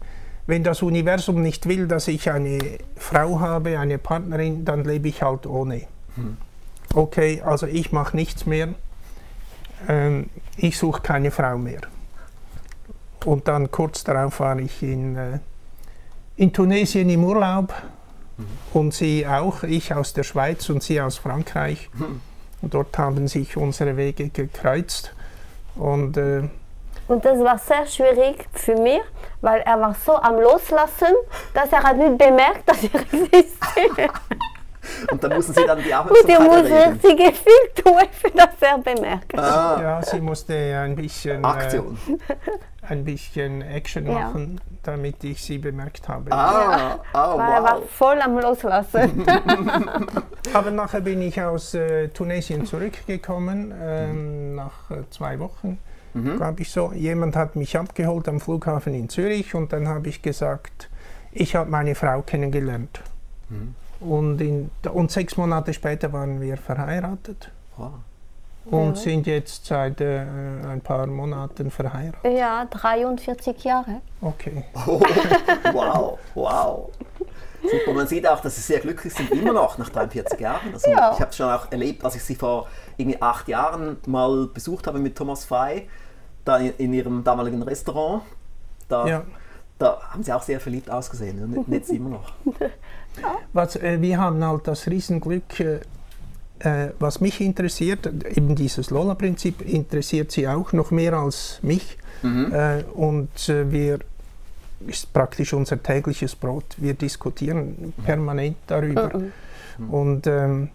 wenn 0.53 0.65
das 0.65 0.83
Universum 0.83 1.41
nicht 1.41 1.67
will, 1.67 1.89
dass 1.89 2.09
ich 2.09 2.31
eine 2.31 2.59
Frau 2.97 3.41
habe, 3.41 3.79
eine 3.79 3.97
Partnerin, 3.97 4.67
dann 4.67 4.85
lebe 4.85 5.09
ich 5.09 5.23
halt 5.23 5.47
ohne. 5.47 5.87
Hm. 6.17 6.37
Okay, 6.93 7.41
also 7.43 7.67
ich 7.67 7.91
mache 7.91 8.15
nichts 8.15 8.45
mehr. 8.45 8.75
Ähm, 9.89 10.27
ich 10.59 10.77
suche 10.77 11.01
keine 11.01 11.31
Frau 11.31 11.57
mehr. 11.57 11.81
Und 13.25 13.49
dann 13.49 13.71
kurz 13.71 14.05
darauf 14.05 14.41
war 14.41 14.59
ich 14.59 14.83
in, 14.83 15.17
äh, 15.17 15.39
in 16.37 16.53
Tunesien 16.53 17.09
im 17.09 17.25
Urlaub 17.25 17.73
mhm. 18.37 18.45
und 18.75 18.93
sie 18.93 19.27
auch, 19.27 19.63
ich 19.63 19.95
aus 19.95 20.13
der 20.13 20.25
Schweiz 20.25 20.69
und 20.69 20.83
sie 20.83 21.01
aus 21.01 21.17
Frankreich. 21.17 21.89
Mhm. 21.95 22.21
Und 22.61 22.75
dort 22.75 22.99
haben 22.99 23.27
sich 23.27 23.57
unsere 23.57 23.97
Wege 23.97 24.29
gekreuzt. 24.29 25.15
Und 25.77 26.19
äh, 26.19 26.43
und 27.09 27.25
das 27.25 27.39
war 27.41 27.59
sehr 27.59 27.87
schwierig 27.87 28.47
für 28.53 28.77
mich, 28.77 29.03
weil 29.41 29.61
er 29.61 29.81
war 29.81 29.95
so 29.95 30.17
am 30.17 30.41
Loslassen, 30.41 31.15
dass 31.55 31.73
er 31.73 31.83
hat 31.83 31.97
nicht 31.97 32.19
bemerkt, 32.19 32.69
dass 32.69 32.83
ich 32.83 32.95
existiere. 32.95 34.11
Und 35.11 35.23
dann 35.23 35.35
mussten 35.35 35.55
sie 35.55 35.65
dann 35.65 35.83
die 35.83 35.95
Aufmerksamkeit 35.95 36.39
Und 36.39 36.45
ihr 36.45 36.63
muss 36.63 37.03
richtige 37.03 37.33
viel 37.33 37.85
tun, 37.85 38.03
dass 38.35 38.61
er 38.61 38.79
bemerkt. 38.79 39.39
Ah. 39.39 39.79
Ja, 39.81 40.03
sie 40.03 40.21
musste 40.21 40.55
ein 40.55 40.97
bisschen 40.97 41.45
Aktion. 41.45 41.99
Äh, 42.09 42.35
ein 42.89 43.05
bisschen 43.05 43.63
Action 43.63 44.07
ja. 44.07 44.13
machen, 44.13 44.61
damit 44.83 45.23
ich 45.23 45.43
sie 45.43 45.59
bemerkt 45.59 46.09
habe. 46.09 46.33
Ah, 46.33 46.79
ja. 46.79 46.99
oh, 47.15 47.39
wow. 47.39 47.41
Er 47.41 47.63
war 47.63 47.83
voll 47.83 48.21
am 48.21 48.39
Loslassen. 48.39 49.25
Aber 50.53 50.71
nachher 50.71 51.01
bin 51.01 51.23
ich 51.23 51.41
aus 51.41 51.75
äh, 51.75 52.09
Tunesien 52.09 52.67
zurückgekommen, 52.67 53.73
ähm, 53.81 54.51
mhm. 54.51 54.55
nach 54.57 54.91
äh, 54.91 55.09
zwei 55.11 55.39
Wochen 55.39 55.79
mhm. 56.15 56.37
glaube 56.37 56.63
ich 56.63 56.71
so. 56.71 56.93
Jemand 56.93 57.37
hat 57.37 57.57
mich 57.57 57.77
abgeholt 57.77 58.29
am 58.29 58.41
Flughafen 58.41 58.95
in 58.95 59.09
Zürich 59.09 59.55
und 59.55 59.73
dann 59.73 59.89
habe 59.89 60.09
ich 60.09 60.23
gesagt, 60.23 60.89
ich 61.33 61.55
habe 61.55 61.71
meine 61.71 61.95
Frau 61.95 62.23
kennengelernt. 62.23 63.01
Mhm. 63.49 63.75
Und, 64.01 64.41
in, 64.41 64.71
und 64.93 65.11
sechs 65.11 65.37
Monate 65.37 65.73
später 65.73 66.13
waren 66.13 66.41
wir 66.41 66.57
verheiratet. 66.57 67.51
Wow. 67.77 67.93
Und 68.65 68.97
ja. 68.97 69.03
sind 69.03 69.27
jetzt 69.27 69.67
seit 69.67 70.01
äh, 70.01 70.21
ein 70.21 70.81
paar 70.83 71.07
Monaten 71.07 71.71
verheiratet. 71.71 72.39
Ja, 72.39 72.65
43 72.67 73.65
Jahre. 73.65 74.01
Okay. 74.21 74.65
Oh, 74.87 75.01
wow, 75.73 76.19
wow. 76.35 76.91
Super, 77.63 77.93
man 77.95 78.07
sieht 78.07 78.27
auch, 78.27 78.41
dass 78.41 78.57
sie 78.57 78.61
sehr 78.61 78.81
glücklich 78.81 79.15
sind, 79.15 79.31
immer 79.31 79.53
noch 79.53 79.79
nach 79.79 79.89
43 79.89 80.39
Jahren. 80.41 80.73
Also 80.73 80.91
ja. 80.91 81.13
Ich 81.13 81.21
habe 81.21 81.31
es 81.31 81.37
schon 81.37 81.49
auch 81.49 81.71
erlebt, 81.71 82.05
als 82.05 82.17
ich 82.17 82.25
sie 82.25 82.35
vor 82.35 82.67
irgendwie 82.97 83.21
acht 83.23 83.49
Jahren 83.49 83.99
mal 84.07 84.49
besucht 84.53 84.87
habe 84.87 84.99
mit 84.99 85.17
Thomas 85.17 85.45
Frey 85.45 85.89
da 86.45 86.59
in, 86.59 86.93
ihrem 86.93 87.25
damaligen 87.25 87.63
Restaurant. 87.63 88.23
Da, 88.89 89.07
ja. 89.07 89.25
da 89.79 90.01
haben 90.11 90.23
sie 90.23 90.33
auch 90.33 90.43
sehr 90.43 90.61
verliebt 90.61 90.91
ausgesehen 90.91 91.43
und 91.43 91.69
jetzt 91.69 91.91
immer 91.91 92.11
noch. 92.11 92.33
Was, 93.53 93.77
äh, 93.77 94.01
wir 94.01 94.19
haben 94.19 94.43
halt 94.45 94.67
das 94.67 94.87
Riesenglück, 94.87 95.61
äh, 95.61 95.81
äh, 96.61 96.93
was 96.99 97.21
mich 97.21 97.41
interessiert, 97.41 98.07
eben 98.07 98.55
dieses 98.55 98.91
Lola-Prinzip 98.91 99.61
interessiert 99.61 100.31
sie 100.31 100.49
auch 100.49 100.73
noch 100.73 100.91
mehr 100.91 101.13
als 101.15 101.59
mich. 101.63 101.99
Mhm. 102.23 102.53
Äh, 102.55 102.85
und 102.95 103.49
äh, 103.49 103.71
wir 103.71 103.99
ist 104.87 105.13
praktisch 105.13 105.53
unser 105.53 105.83
tägliches 105.83 106.35
Brot. 106.35 106.65
Wir 106.77 106.95
diskutieren 106.95 107.93
permanent 108.05 108.57
darüber. 108.67 109.11
Mhm. 109.79 109.91
Und 109.91 110.27
ähm, 110.27 110.65
äh, 110.65 110.69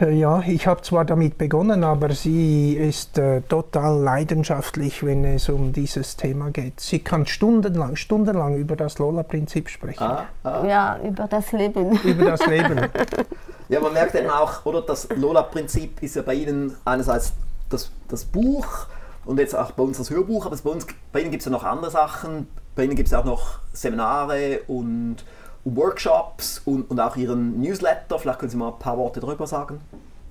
ja, 0.00 0.42
ich 0.46 0.66
habe 0.66 0.82
zwar 0.82 1.04
damit 1.04 1.38
begonnen, 1.38 1.84
aber 1.84 2.12
sie 2.12 2.74
ist 2.74 3.16
äh, 3.16 3.42
total 3.42 4.00
leidenschaftlich, 4.00 5.04
wenn 5.04 5.24
es 5.24 5.48
um 5.48 5.72
dieses 5.72 6.16
Thema 6.16 6.50
geht. 6.50 6.80
Sie 6.80 6.98
kann 6.98 7.26
stundenlang, 7.26 7.94
stundenlang 7.94 8.56
über 8.56 8.74
das 8.74 8.98
Lola-Prinzip 8.98 9.68
sprechen. 9.68 10.02
Ah, 10.02 10.24
ah. 10.42 10.66
Ja, 10.66 10.98
über 10.98 11.28
das 11.28 11.52
Leben. 11.52 11.98
Über 12.02 12.24
das 12.24 12.44
Leben. 12.46 12.88
ja, 13.68 13.80
man 13.80 13.92
merkt 13.92 14.16
eben 14.16 14.30
auch, 14.30 14.66
oder 14.66 14.82
das 14.82 15.08
Lola-Prinzip 15.14 16.02
ist 16.02 16.16
ja 16.16 16.22
bei 16.22 16.34
Ihnen 16.34 16.74
einerseits 16.84 17.32
das, 17.70 17.90
das 18.08 18.24
Buch 18.24 18.86
und 19.24 19.38
jetzt 19.38 19.54
auch 19.54 19.70
bei 19.72 19.82
uns 19.84 19.98
das 19.98 20.10
Hörbuch, 20.10 20.46
aber 20.46 20.56
bei, 20.56 20.70
uns, 20.70 20.86
bei 21.12 21.20
Ihnen 21.20 21.30
gibt 21.30 21.42
es 21.42 21.46
ja 21.46 21.52
noch 21.52 21.64
andere 21.64 21.90
Sachen. 21.90 22.48
Bei 22.74 22.82
Ihnen 22.84 22.96
gibt 22.96 23.08
es 23.08 23.14
auch 23.14 23.24
noch 23.24 23.60
Seminare 23.72 24.60
und 24.66 25.18
Workshops 25.64 26.60
und, 26.64 26.90
und 26.90 27.00
auch 27.00 27.16
Ihren 27.16 27.60
Newsletter. 27.60 28.18
Vielleicht 28.18 28.38
können 28.38 28.50
Sie 28.50 28.56
mal 28.56 28.72
ein 28.72 28.78
paar 28.78 28.96
Worte 28.98 29.20
darüber 29.20 29.46
sagen. 29.46 29.80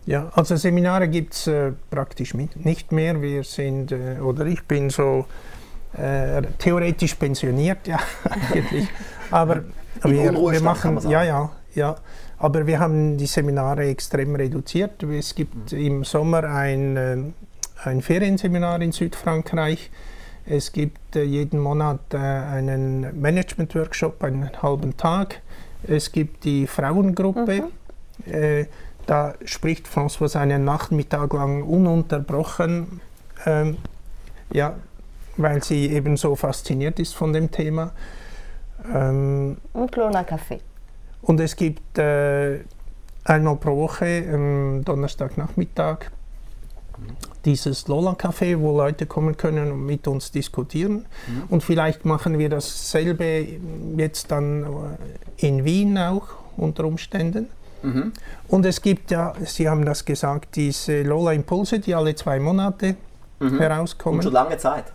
Ja, 0.06 0.30
also 0.34 0.56
Seminare 0.56 1.08
gibt 1.08 1.34
es 1.34 1.48
äh, 1.48 1.72
praktisch 1.90 2.34
nicht 2.34 2.92
mehr. 2.92 3.22
Wir 3.22 3.44
sind, 3.44 3.92
äh, 3.92 4.20
oder 4.20 4.46
ich 4.46 4.64
bin 4.64 4.90
so 4.90 5.26
äh, 5.98 6.42
theoretisch 6.58 7.16
pensioniert, 7.16 7.80
ja, 7.88 8.00
eigentlich. 8.52 8.88
Aber 9.32 9.64
wir, 10.04 10.34
wir 10.34 10.62
machen, 10.62 11.00
ja, 11.10 11.24
ja, 11.24 11.50
ja. 11.74 11.96
Aber 12.38 12.68
wir 12.68 12.80
haben 12.80 13.18
die 13.18 13.26
Seminare 13.26 13.86
extrem 13.86 14.36
reduziert. 14.36 15.02
Es 15.04 15.34
gibt 15.34 15.72
mhm. 15.72 15.78
im 15.78 16.04
Sommer 16.04 16.44
ein, 16.44 16.98
äh, 16.98 17.18
ein 17.86 18.02
Ferienseminar 18.02 18.82
in 18.82 18.92
Südfrankreich. 18.92 19.90
Es 20.46 20.72
gibt 20.72 21.16
äh, 21.16 21.24
jeden 21.24 21.60
Monat 21.60 22.00
äh, 22.14 22.18
einen 22.18 23.20
Management-Workshop, 23.22 24.24
einen 24.24 24.50
halben 24.62 24.96
Tag. 24.98 25.42
Es 25.88 26.12
gibt 26.12 26.44
die 26.44 26.68
Frauengruppe. 26.68 27.70
Äh, 28.26 28.66
da 29.06 29.34
spricht 29.46 29.88
François 29.88 30.36
einen 30.38 30.64
Nachmittag 30.64 31.34
lang 31.34 31.64
ununterbrochen, 31.64 33.02
ähm, 33.46 33.78
ja, 34.54 34.76
weil 35.36 35.64
sie 35.64 35.92
eben 35.92 36.16
so 36.16 36.36
fasziniert 36.36 37.00
ist 37.00 37.14
von 37.14 37.34
dem 37.34 37.52
Thema. 37.52 37.92
Ähm, 38.94 39.58
Und 39.74 39.96
Lola 39.96 40.22
Café. 40.22 40.60
und 41.22 41.40
es 41.40 41.56
gibt 41.56 41.98
äh, 41.98 42.60
einmal 43.26 43.56
pro 43.58 43.76
Woche, 43.76 44.24
am 44.32 44.84
Donnerstagnachmittag, 44.86 46.12
dieses 47.46 47.88
Lola 47.88 48.12
Café, 48.12 48.60
wo 48.60 48.78
Leute 48.78 49.06
kommen 49.06 49.36
können 49.36 49.72
und 49.72 49.86
mit 49.86 50.08
uns 50.08 50.32
diskutieren. 50.32 51.06
Und 51.50 51.64
vielleicht 51.64 52.06
machen 52.06 52.40
wir 52.40 52.50
dasselbe 52.50 53.48
jetzt 53.98 54.32
dann 54.32 54.64
äh, 54.64 55.48
in 55.48 55.66
Wien 55.66 55.98
auch 55.98 56.28
unter 56.58 56.86
Umständen. 56.86 57.48
Und 58.48 58.66
es 58.66 58.82
gibt 58.82 59.12
ja, 59.12 59.34
Sie 59.44 59.68
haben 59.68 59.84
das 59.84 60.06
gesagt, 60.06 60.56
diese 60.56 61.04
Lola 61.04 61.34
Impulse, 61.34 61.80
die 61.80 61.94
alle 61.94 62.16
zwei 62.16 62.40
Monate 62.40 62.96
herauskommen. 63.40 64.20
Und 64.20 64.24
schon 64.24 64.34
lange 64.34 64.58
Zeit. 64.58 64.86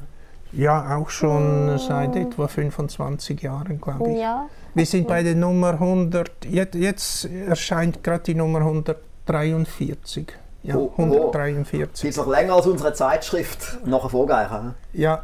Ja, 0.52 0.96
auch 0.96 1.10
schon 1.10 1.78
seit 1.78 2.16
etwa 2.16 2.48
25 2.48 3.42
Jahren, 3.42 3.78
glaube 3.78 4.10
ich. 4.10 4.18
Ja. 4.18 4.48
Wir 4.74 4.86
sind 4.86 5.06
bei 5.06 5.22
der 5.22 5.34
Nummer 5.34 5.72
100, 5.72 6.46
jetzt, 6.48 6.74
jetzt 6.74 7.26
erscheint 7.26 8.02
gerade 8.02 8.24
die 8.24 8.34
Nummer 8.34 8.60
143. 8.60 10.32
Ja, 10.68 10.76
Oh, 10.76 10.92
oh. 10.96 11.02
143. 11.02 11.90
Sie 12.00 12.08
ist 12.08 12.16
noch 12.18 12.26
länger 12.26 12.54
als 12.54 12.66
unsere 12.66 12.92
Zeitschrift, 12.92 13.78
noch 13.86 14.04
erfolgreicher. 14.04 14.62
ne? 14.62 14.74
Ja, 14.92 15.22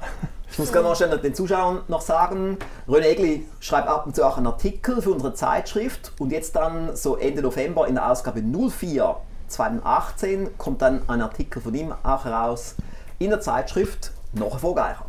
Ich 0.51 0.59
muss 0.59 0.73
gerne 0.73 0.89
noch 0.89 0.97
schnell 0.97 1.19
den 1.19 1.35
Zuschauern 1.35 1.81
noch 1.89 2.01
sagen, 2.01 2.57
René 2.89 3.07
Egli 3.07 3.47
schreibt 3.61 3.89
ab 3.89 4.07
und 4.07 4.15
zu 4.17 4.25
auch 4.25 4.37
einen 4.37 4.47
Artikel 4.47 5.03
für 5.03 5.11
unsere 5.11 5.35
Zeitschrift 5.35 6.13
und 6.19 6.31
jetzt 6.31 6.55
dann 6.57 6.95
so 6.97 7.17
Ende 7.17 7.43
November 7.43 7.87
in 7.89 7.97
der 7.97 8.11
Ausgabe 8.11 8.41
04 8.41 9.17
2018 9.49 10.57
kommt 10.59 10.81
dann 10.83 11.03
ein 11.09 11.21
Artikel 11.21 11.61
von 11.61 11.75
ihm 11.75 11.93
auch 12.03 12.25
heraus 12.25 12.77
in 13.19 13.31
der 13.31 13.41
Zeitschrift 13.41 14.13
noch 14.33 14.53
erfolgreicher. 14.53 15.07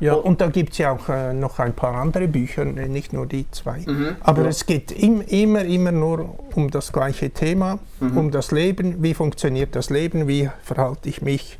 Ja 0.00 0.14
Oh. 0.14 0.20
und 0.20 0.40
da 0.40 0.46
gibt 0.48 0.72
es 0.72 0.78
ja 0.78 0.92
auch 0.92 1.08
äh, 1.08 1.32
noch 1.32 1.58
ein 1.58 1.72
paar 1.74 1.94
andere 1.94 2.28
Bücher, 2.28 2.62
äh, 2.62 2.88
nicht 2.88 3.12
nur 3.12 3.26
die 3.26 3.46
zwei. 3.50 3.78
Mhm. 3.86 4.16
Aber 4.20 4.46
es 4.46 4.64
geht 4.66 4.92
im, 4.92 5.20
immer, 5.22 5.64
immer 5.64 5.92
nur 5.92 6.34
um 6.54 6.70
das 6.70 6.92
gleiche 6.92 7.30
Thema, 7.30 7.78
Mhm. 8.00 8.16
um 8.18 8.30
das 8.30 8.50
Leben. 8.52 9.02
Wie 9.02 9.14
funktioniert 9.14 9.74
das 9.74 9.90
Leben? 9.90 10.28
Wie 10.28 10.48
verhalte 10.62 11.08
ich 11.08 11.22
mich 11.22 11.58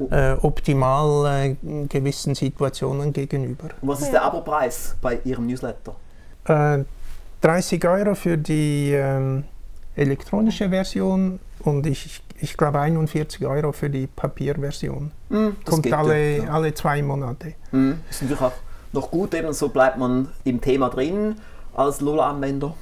Oh. 0.00 0.08
äh, 0.10 0.32
optimal 0.42 1.26
äh, 1.26 1.56
gewissen 1.88 2.34
Situationen 2.34 3.12
gegenüber? 3.12 3.68
Und 3.80 3.88
was 3.88 4.00
ist 4.02 4.12
der 4.12 4.24
Abopreis 4.24 4.96
bei 5.00 5.20
Ihrem 5.24 5.46
Newsletter? 5.46 5.94
Äh, 6.46 6.84
30 7.42 7.84
Euro 7.86 8.14
für 8.16 8.36
die 8.36 8.90
ähm, 8.92 9.44
elektronische 9.94 10.68
Version 10.68 11.38
und 11.60 11.86
ich, 11.86 12.23
ich 12.40 12.56
glaube 12.56 12.80
41 12.80 13.46
Euro 13.46 13.72
für 13.72 13.90
die 13.90 14.06
Papierversion. 14.06 15.12
Hm, 15.30 15.56
das 15.64 15.74
Kommt 15.74 15.92
alle, 15.92 16.38
ja. 16.38 16.44
alle 16.50 16.74
zwei 16.74 17.02
Monate. 17.02 17.54
Hm, 17.70 18.00
ist 18.10 18.22
natürlich 18.22 18.42
auch 18.42 18.52
noch 18.92 19.10
gut, 19.10 19.34
eben 19.34 19.52
so 19.52 19.68
bleibt 19.68 19.98
man 19.98 20.28
im 20.44 20.60
Thema 20.60 20.88
drin 20.88 21.36
als 21.74 22.00
Lola-Anwender. 22.00 22.74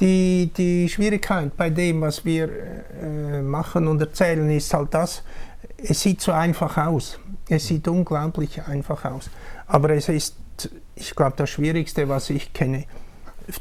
Die, 0.00 0.50
die 0.56 0.88
Schwierigkeit 0.88 1.56
bei 1.56 1.70
dem, 1.70 2.00
was 2.02 2.24
wir 2.24 2.48
äh, 3.02 3.42
machen 3.42 3.88
und 3.88 4.00
erzählen, 4.00 4.48
ist 4.50 4.72
halt 4.72 4.94
das, 4.94 5.22
es 5.76 6.00
sieht 6.00 6.20
so 6.20 6.32
einfach 6.32 6.76
aus. 6.76 7.18
Es 7.48 7.66
sieht 7.66 7.88
unglaublich 7.88 8.62
einfach 8.62 9.04
aus. 9.04 9.30
Aber 9.66 9.90
es 9.90 10.08
ist, 10.08 10.36
ich 10.94 11.14
glaube, 11.14 11.34
das 11.36 11.50
Schwierigste, 11.50 12.08
was 12.08 12.30
ich 12.30 12.52
kenne, 12.52 12.84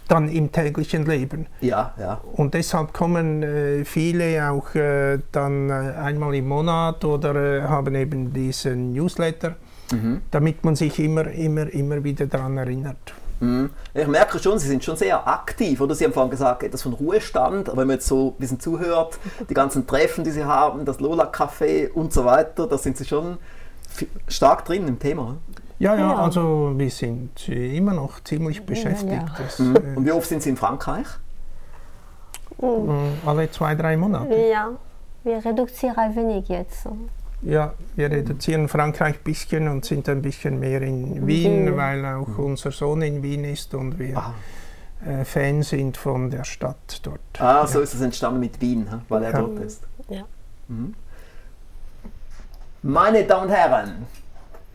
dann 0.08 0.30
im 0.30 0.52
täglichen 0.52 1.06
Leben. 1.06 1.48
Ja, 1.62 1.94
ja. 2.00 2.22
Und 2.34 2.54
deshalb 2.54 2.94
kommen 2.94 3.44
äh, 3.44 3.86
viele 3.86 4.50
auch 4.50 4.76
äh, 4.76 5.20
dann 5.32 5.70
äh, 5.70 5.74
einmal 5.74 6.36
im 6.36 6.48
Monat 6.48 7.04
oder 7.06 7.36
äh, 7.36 7.62
haben 7.64 7.96
eben 7.96 8.34
diesen 8.34 8.94
Newsletter, 8.94 9.56
damit 10.32 10.66
man 10.66 10.76
sich 10.76 11.00
immer, 11.00 11.28
immer, 11.28 11.72
immer 11.74 12.04
wieder 12.04 12.26
daran 12.26 12.58
erinnert. 12.58 13.14
Mhm. 13.40 13.70
Ich 13.94 14.08
merke 14.08 14.40
schon, 14.40 14.58
Sie 14.60 14.68
sind 14.68 14.84
schon 14.84 14.96
sehr 14.96 15.28
aktiv. 15.28 15.80
Oder 15.82 15.96
Sie 15.96 16.04
haben 16.04 16.14
vorhin 16.14 16.32
gesagt, 16.32 16.64
etwas 16.64 16.82
von 16.82 16.94
Ruhestand. 16.94 17.70
Aber 17.70 17.82
wenn 17.82 17.88
man 17.88 17.96
jetzt 17.96 18.08
so 18.08 18.30
ein 18.30 18.40
bisschen 18.40 18.60
zuhört, 18.60 19.20
die 19.50 19.54
ganzen 19.54 19.86
Treffen, 19.88 20.24
die 20.24 20.32
Sie 20.32 20.44
haben, 20.44 20.86
das 20.86 21.00
Lola-Café 21.00 21.92
und 21.92 22.14
so 22.14 22.26
weiter, 22.26 22.68
da 22.68 22.78
sind 22.78 22.98
Sie 22.98 23.06
schon 23.06 23.38
stark 24.28 24.66
drin 24.66 24.88
im 24.88 25.00
Thema. 25.00 25.38
Ja, 25.80 25.94
ja, 25.96 26.00
Ja. 26.12 26.16
also 26.16 26.74
wir 26.76 26.90
sind 26.90 27.48
äh, 27.50 27.78
immer 27.78 27.94
noch 27.94 28.24
ziemlich 28.24 28.66
beschäftigt. 28.66 29.12
ja. 29.12 29.26
Das, 29.38 29.60
Mhm. 29.60 29.76
äh, 29.76 29.80
Und 29.98 30.06
wie 30.06 30.12
oft 30.12 30.28
sind 30.28 30.42
Sie 30.42 30.50
in 30.50 30.58
Frankreich? 30.58 31.06
äh, 32.62 32.66
alle 33.26 33.52
zwei, 33.52 33.76
drei 33.76 33.96
Monate. 33.98 34.36
Ja. 34.36 34.72
Wir 35.24 35.44
reduzieren 35.46 36.16
wenig 36.16 36.48
jetzt. 36.48 36.88
Ja, 37.44 37.74
wir 37.96 38.10
reduzieren 38.10 38.68
Frankreich 38.68 39.16
ein 39.18 39.24
bisschen 39.24 39.68
und 39.68 39.86
sind 39.86 40.10
ein 40.10 40.22
bisschen 40.24 40.60
mehr 40.60 40.82
in 40.82 41.28
Wien, 41.28 41.68
Wien. 41.68 41.78
weil 41.78 42.04
auch 42.06 42.38
unser 42.40 42.72
Sohn 42.72 43.02
in 43.04 43.22
Wien 43.22 43.44
ist 43.44 43.74
und 43.76 44.00
wir 44.00 44.18
Ah. 44.18 44.34
Fan 45.26 45.62
sind 45.62 45.96
von 45.98 46.32
der 46.32 46.44
Stadt 46.44 47.00
dort. 47.04 47.20
Ah, 47.40 47.68
so 47.68 47.82
ist 47.82 47.94
es 47.94 48.02
entstanden 48.02 48.40
mit 48.40 48.60
Wien, 48.60 48.88
weil 49.10 49.24
er 49.26 49.32
Ja. 49.32 49.40
dort 49.42 49.60
ist. 49.60 49.84
Ja. 50.10 50.24
Meine 52.82 53.24
Damen 53.26 53.44
und 53.44 53.50
Herren, 53.56 54.06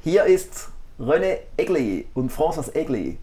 hier 0.04 0.24
ist 0.24 0.68
René 1.02 1.38
Egli 1.56 2.06
und 2.14 2.30
François 2.30 2.72
Egli, 2.76 3.18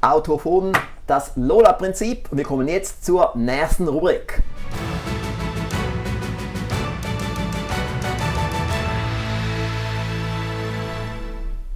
Autor 0.00 0.40
von 0.40 0.72
Das 1.06 1.30
Lola-Prinzip. 1.36 2.28
Und 2.32 2.38
wir 2.38 2.44
kommen 2.44 2.66
jetzt 2.66 3.04
zur 3.04 3.30
nächsten 3.36 3.86
Rubrik. 3.86 4.42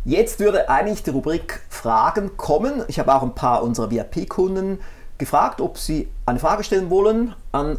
Jetzt 0.04 0.40
würde 0.40 0.68
eigentlich 0.68 1.04
die 1.04 1.10
Rubrik 1.10 1.60
Fragen 1.68 2.36
kommen. 2.36 2.82
Ich 2.88 2.98
habe 2.98 3.14
auch 3.14 3.22
ein 3.22 3.36
paar 3.36 3.62
unserer 3.62 3.92
VIP-Kunden 3.92 4.80
gefragt, 5.18 5.60
ob 5.60 5.78
sie 5.78 6.08
eine 6.26 6.40
Frage 6.40 6.64
stellen 6.64 6.90
wollen 6.90 7.32
an 7.52 7.78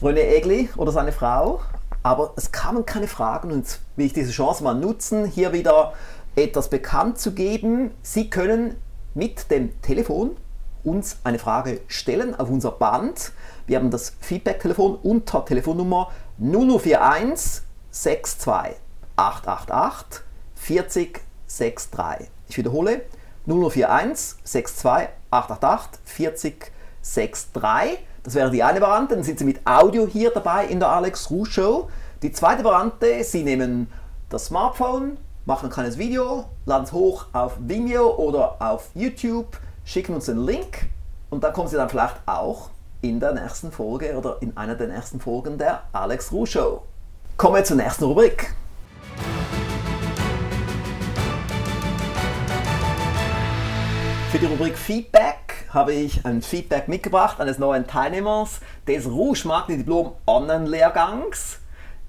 René 0.00 0.20
Egli 0.20 0.70
oder 0.78 0.90
seine 0.90 1.12
Frau. 1.12 1.60
Aber 2.02 2.32
es 2.36 2.52
kamen 2.52 2.86
keine 2.86 3.08
Fragen 3.08 3.50
und 3.50 3.80
will 3.96 4.06
ich 4.06 4.12
diese 4.12 4.30
Chance 4.30 4.62
mal 4.62 4.74
nutzen, 4.74 5.26
hier 5.26 5.52
wieder 5.52 5.94
etwas 6.36 6.68
bekannt 6.70 7.18
zu 7.18 7.32
geben. 7.32 7.90
Sie 8.02 8.30
können 8.30 8.76
mit 9.14 9.50
dem 9.50 9.80
Telefon 9.82 10.36
uns 10.84 11.18
eine 11.24 11.38
Frage 11.38 11.80
stellen 11.88 12.38
auf 12.38 12.48
unser 12.48 12.70
Band. 12.70 13.32
Wir 13.66 13.78
haben 13.78 13.90
das 13.90 14.14
Feedback-Telefon 14.20 14.96
unter 15.02 15.44
Telefonnummer 15.44 16.10
0041 16.38 17.62
62 17.90 18.76
888 19.16 20.22
40 20.54 21.20
63. 21.48 22.28
Ich 22.48 22.56
wiederhole 22.58 23.02
0041 23.46 24.44
62 24.44 25.08
888 25.30 26.00
40 26.04 26.72
63. 27.02 28.07
Das 28.22 28.34
wäre 28.34 28.50
die 28.50 28.62
eine 28.62 28.80
Variante, 28.80 29.14
dann 29.14 29.24
sind 29.24 29.38
Sie 29.38 29.44
mit 29.44 29.66
Audio 29.66 30.06
hier 30.06 30.30
dabei 30.30 30.66
in 30.66 30.80
der 30.80 30.88
Alex 30.88 31.30
Ruh 31.30 31.44
Show. 31.44 31.88
Die 32.22 32.32
zweite 32.32 32.64
Variante, 32.64 33.22
Sie 33.24 33.42
nehmen 33.42 33.90
das 34.28 34.46
Smartphone, 34.46 35.16
machen 35.46 35.66
ein 35.66 35.72
kleines 35.72 35.96
Video, 35.96 36.44
laden 36.66 36.84
es 36.84 36.92
hoch 36.92 37.26
auf 37.32 37.56
Vimeo 37.58 38.16
oder 38.16 38.56
auf 38.60 38.90
YouTube, 38.94 39.58
schicken 39.84 40.14
uns 40.14 40.26
den 40.26 40.44
Link 40.44 40.90
und 41.30 41.42
dann 41.44 41.52
kommen 41.52 41.68
Sie 41.68 41.76
dann 41.76 41.88
vielleicht 41.88 42.16
auch 42.26 42.70
in 43.00 43.20
der 43.20 43.32
nächsten 43.32 43.70
Folge 43.70 44.16
oder 44.16 44.38
in 44.40 44.56
einer 44.56 44.74
der 44.74 44.88
nächsten 44.88 45.20
Folgen 45.20 45.56
der 45.56 45.84
Alex 45.92 46.32
Ruh 46.32 46.44
Show. 46.44 46.82
Kommen 47.36 47.54
wir 47.54 47.64
zur 47.64 47.76
nächsten 47.76 48.04
Rubrik. 48.04 48.52
Für 54.32 54.38
die 54.38 54.46
Rubrik 54.46 54.76
Feedback 54.76 55.57
habe 55.70 55.92
ich 55.92 56.24
ein 56.24 56.42
Feedback 56.42 56.88
mitgebracht 56.88 57.40
eines 57.40 57.58
neuen 57.58 57.86
Teilnehmers 57.86 58.60
des 58.86 59.06
Rouge 59.06 59.46
Marketing 59.46 59.78
Diplom 59.78 60.12
Online-Lehrgangs. 60.26 61.58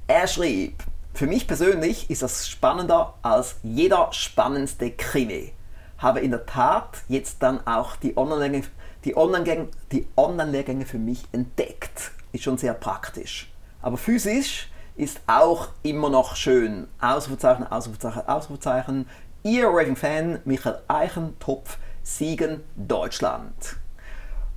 Er 0.07 0.27
schrieb, 0.27 0.83
für 1.13 1.27
mich 1.27 1.47
persönlich 1.47 2.09
ist 2.09 2.21
das 2.21 2.47
spannender 2.47 3.15
als 3.21 3.57
jeder 3.63 4.09
spannendste 4.11 4.91
Krimi. 4.91 5.53
Habe 5.97 6.21
in 6.21 6.31
der 6.31 6.45
Tat 6.45 6.99
jetzt 7.09 7.43
dann 7.43 7.65
auch 7.67 7.97
die 7.97 8.15
Online-Lehrgänge 8.15 8.67
die 9.05 9.15
Online 9.15 9.67
die 9.91 10.07
Online 10.17 10.85
für 10.85 10.97
mich 10.97 11.23
entdeckt. 11.31 12.11
Ist 12.31 12.43
schon 12.43 12.57
sehr 12.57 12.73
praktisch. 12.73 13.51
Aber 13.81 13.97
physisch 13.97 14.69
ist 14.95 15.21
auch 15.27 15.69
immer 15.83 16.09
noch 16.09 16.35
schön. 16.35 16.87
Ausrufezeichen, 16.99 17.65
Ausrufezeichen, 17.65 18.27
Ausrufezeichen. 18.27 19.07
Ihr 19.43 19.67
Raving-Fan 19.67 20.39
Michael 20.43 20.79
Eichentopf, 20.89 21.77
Siegen, 22.09 22.61
Deutschland. 22.75 23.53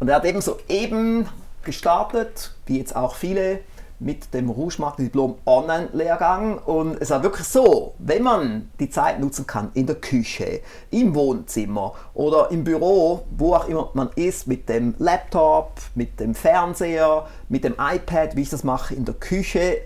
Und 0.01 0.09
er 0.09 0.17
hat 0.17 0.25
eben 0.25 0.41
soeben 0.41 1.29
gestartet, 1.63 2.55
wie 2.67 2.79
jetzt 2.79 2.97
auch 2.97 3.15
viele 3.15 3.61
mit 4.01 4.35
dem 4.35 4.51
Rouge 4.51 4.77
Marketing 4.79 5.07
Diplom 5.07 5.37
Online-Lehrgang. 5.45 6.59
Und 6.59 7.01
es 7.01 7.11
war 7.11 7.23
wirklich 7.23 7.47
so, 7.47 7.95
wenn 7.99 8.23
man 8.23 8.71
die 8.81 8.91
Zeit 8.91 9.21
nutzen 9.21 9.47
kann, 9.47 9.71
in 9.75 9.87
der 9.87 9.97
Küche, 9.97 10.61
im 10.91 11.15
Wohnzimmer 11.15 11.95
oder 12.15 12.51
im 12.51 12.65
Büro, 12.65 13.27
wo 13.37 13.55
auch 13.55 13.69
immer 13.69 13.91
man 13.95 14.11
ist, 14.17 14.49
mit 14.49 14.69
dem 14.69 14.95
Laptop, 14.99 15.75
mit 15.95 16.19
dem 16.19 16.35
Fernseher, 16.35 17.29
mit 17.49 17.65
dem 17.65 17.75
iPad, 17.79 18.35
wie 18.35 18.43
ich 18.43 18.51
das 18.51 18.65
mache, 18.65 18.95
in 18.95 19.05
der 19.05 19.15
Küche. 19.15 19.83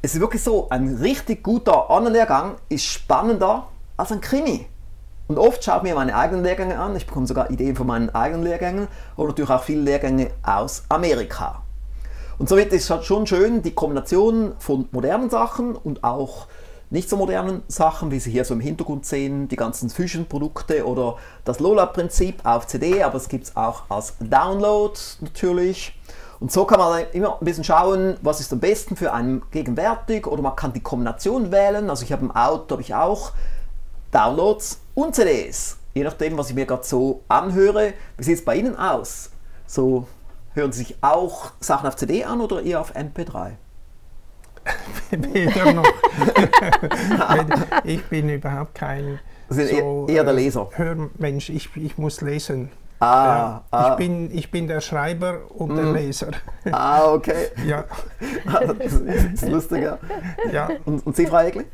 Es 0.00 0.14
ist 0.14 0.20
wirklich 0.20 0.42
so, 0.42 0.68
ein 0.70 0.96
richtig 0.96 1.44
guter 1.44 1.90
Online-Lehrgang 1.90 2.56
ist 2.68 2.86
spannender 2.86 3.68
als 3.96 4.10
ein 4.10 4.20
Krimi. 4.20 4.66
Und 5.28 5.38
oft 5.38 5.64
schaue 5.64 5.78
ich 5.78 5.82
mir 5.84 5.94
meine 5.94 6.14
eigenen 6.14 6.44
Lehrgänge 6.44 6.78
an. 6.78 6.96
Ich 6.96 7.06
bekomme 7.06 7.26
sogar 7.26 7.50
Ideen 7.50 7.76
von 7.76 7.86
meinen 7.86 8.10
eigenen 8.10 8.42
Lehrgängen 8.42 8.88
oder 9.16 9.28
natürlich 9.28 9.50
auch 9.50 9.62
viele 9.62 9.82
Lehrgänge 9.82 10.30
aus 10.42 10.84
Amerika. 10.88 11.62
Und 12.38 12.48
somit 12.48 12.72
ist 12.72 12.84
es 12.84 12.90
halt 12.90 13.04
schon 13.04 13.26
schön, 13.26 13.62
die 13.62 13.72
Kombination 13.72 14.54
von 14.58 14.88
modernen 14.90 15.30
Sachen 15.30 15.76
und 15.76 16.02
auch 16.02 16.46
nicht 16.92 17.08
so 17.08 17.16
modernen 17.16 17.62
Sachen, 17.68 18.10
wie 18.10 18.18
Sie 18.18 18.30
hier 18.30 18.44
so 18.44 18.52
im 18.52 18.60
Hintergrund 18.60 19.06
sehen, 19.06 19.48
die 19.48 19.56
ganzen 19.56 19.88
Fusion-Produkte 19.88 20.86
oder 20.86 21.16
das 21.44 21.58
Lola-Prinzip 21.58 22.44
auf 22.44 22.66
CD, 22.66 23.02
aber 23.02 23.16
es 23.16 23.28
gibt 23.28 23.44
es 23.44 23.56
auch 23.56 23.84
als 23.88 24.14
Download 24.20 24.92
natürlich. 25.20 25.98
Und 26.38 26.52
so 26.52 26.66
kann 26.66 26.78
man 26.78 27.04
immer 27.12 27.38
ein 27.40 27.44
bisschen 27.44 27.64
schauen, 27.64 28.18
was 28.20 28.40
ist 28.40 28.52
am 28.52 28.60
besten 28.60 28.96
für 28.96 29.14
einen 29.14 29.42
gegenwärtig 29.52 30.26
oder 30.26 30.42
man 30.42 30.54
kann 30.54 30.74
die 30.74 30.80
Kombination 30.80 31.50
wählen. 31.50 31.88
Also 31.88 32.04
ich 32.04 32.12
habe 32.12 32.26
im 32.26 32.30
Auto 32.30 32.72
habe 32.72 32.82
ich 32.82 32.94
auch 32.94 33.32
Downloads 34.10 34.81
und 34.94 35.14
CDs, 35.14 35.78
je 35.94 36.04
nachdem, 36.04 36.36
was 36.36 36.50
ich 36.50 36.54
mir 36.54 36.66
gerade 36.66 36.84
so 36.84 37.22
anhöre. 37.28 37.94
Wie 38.16 38.24
sieht 38.24 38.38
es 38.38 38.44
bei 38.44 38.56
Ihnen 38.56 38.76
aus? 38.76 39.30
So 39.66 40.06
hören 40.54 40.72
Sie 40.72 40.84
sich 40.84 40.96
auch 41.00 41.52
Sachen 41.60 41.88
auf 41.88 41.96
CD 41.96 42.24
an 42.24 42.40
oder 42.40 42.62
eher 42.62 42.80
auf 42.80 42.94
MP3? 42.94 43.52
Weder 45.10 45.72
noch. 45.72 45.84
ich 47.84 48.04
bin 48.04 48.28
überhaupt 48.28 48.74
kein 48.74 49.18
Sie 49.48 49.66
sind 49.66 49.80
so, 49.80 50.06
eher 50.08 50.24
der 50.24 50.32
Leser. 50.32 50.70
Hörmensch, 50.72 51.50
ich, 51.50 51.74
ich 51.76 51.98
muss 51.98 52.20
lesen. 52.20 52.70
Ah, 53.00 53.26
ja, 53.26 53.64
ah. 53.72 53.90
Ich, 53.90 53.96
bin, 53.96 54.30
ich 54.32 54.50
bin 54.50 54.68
der 54.68 54.80
Schreiber 54.80 55.40
und 55.48 55.74
der 55.74 55.92
Leser. 55.92 56.30
Ah, 56.70 57.12
okay. 57.12 57.48
Ja. 57.66 57.84
das 58.78 58.92
ist 58.92 59.48
lustiger. 59.48 59.98
ja. 60.52 60.68
Und, 60.84 61.04
und 61.04 61.16
Sie, 61.16 61.26
Frau 61.26 61.40
Egli? 61.40 61.64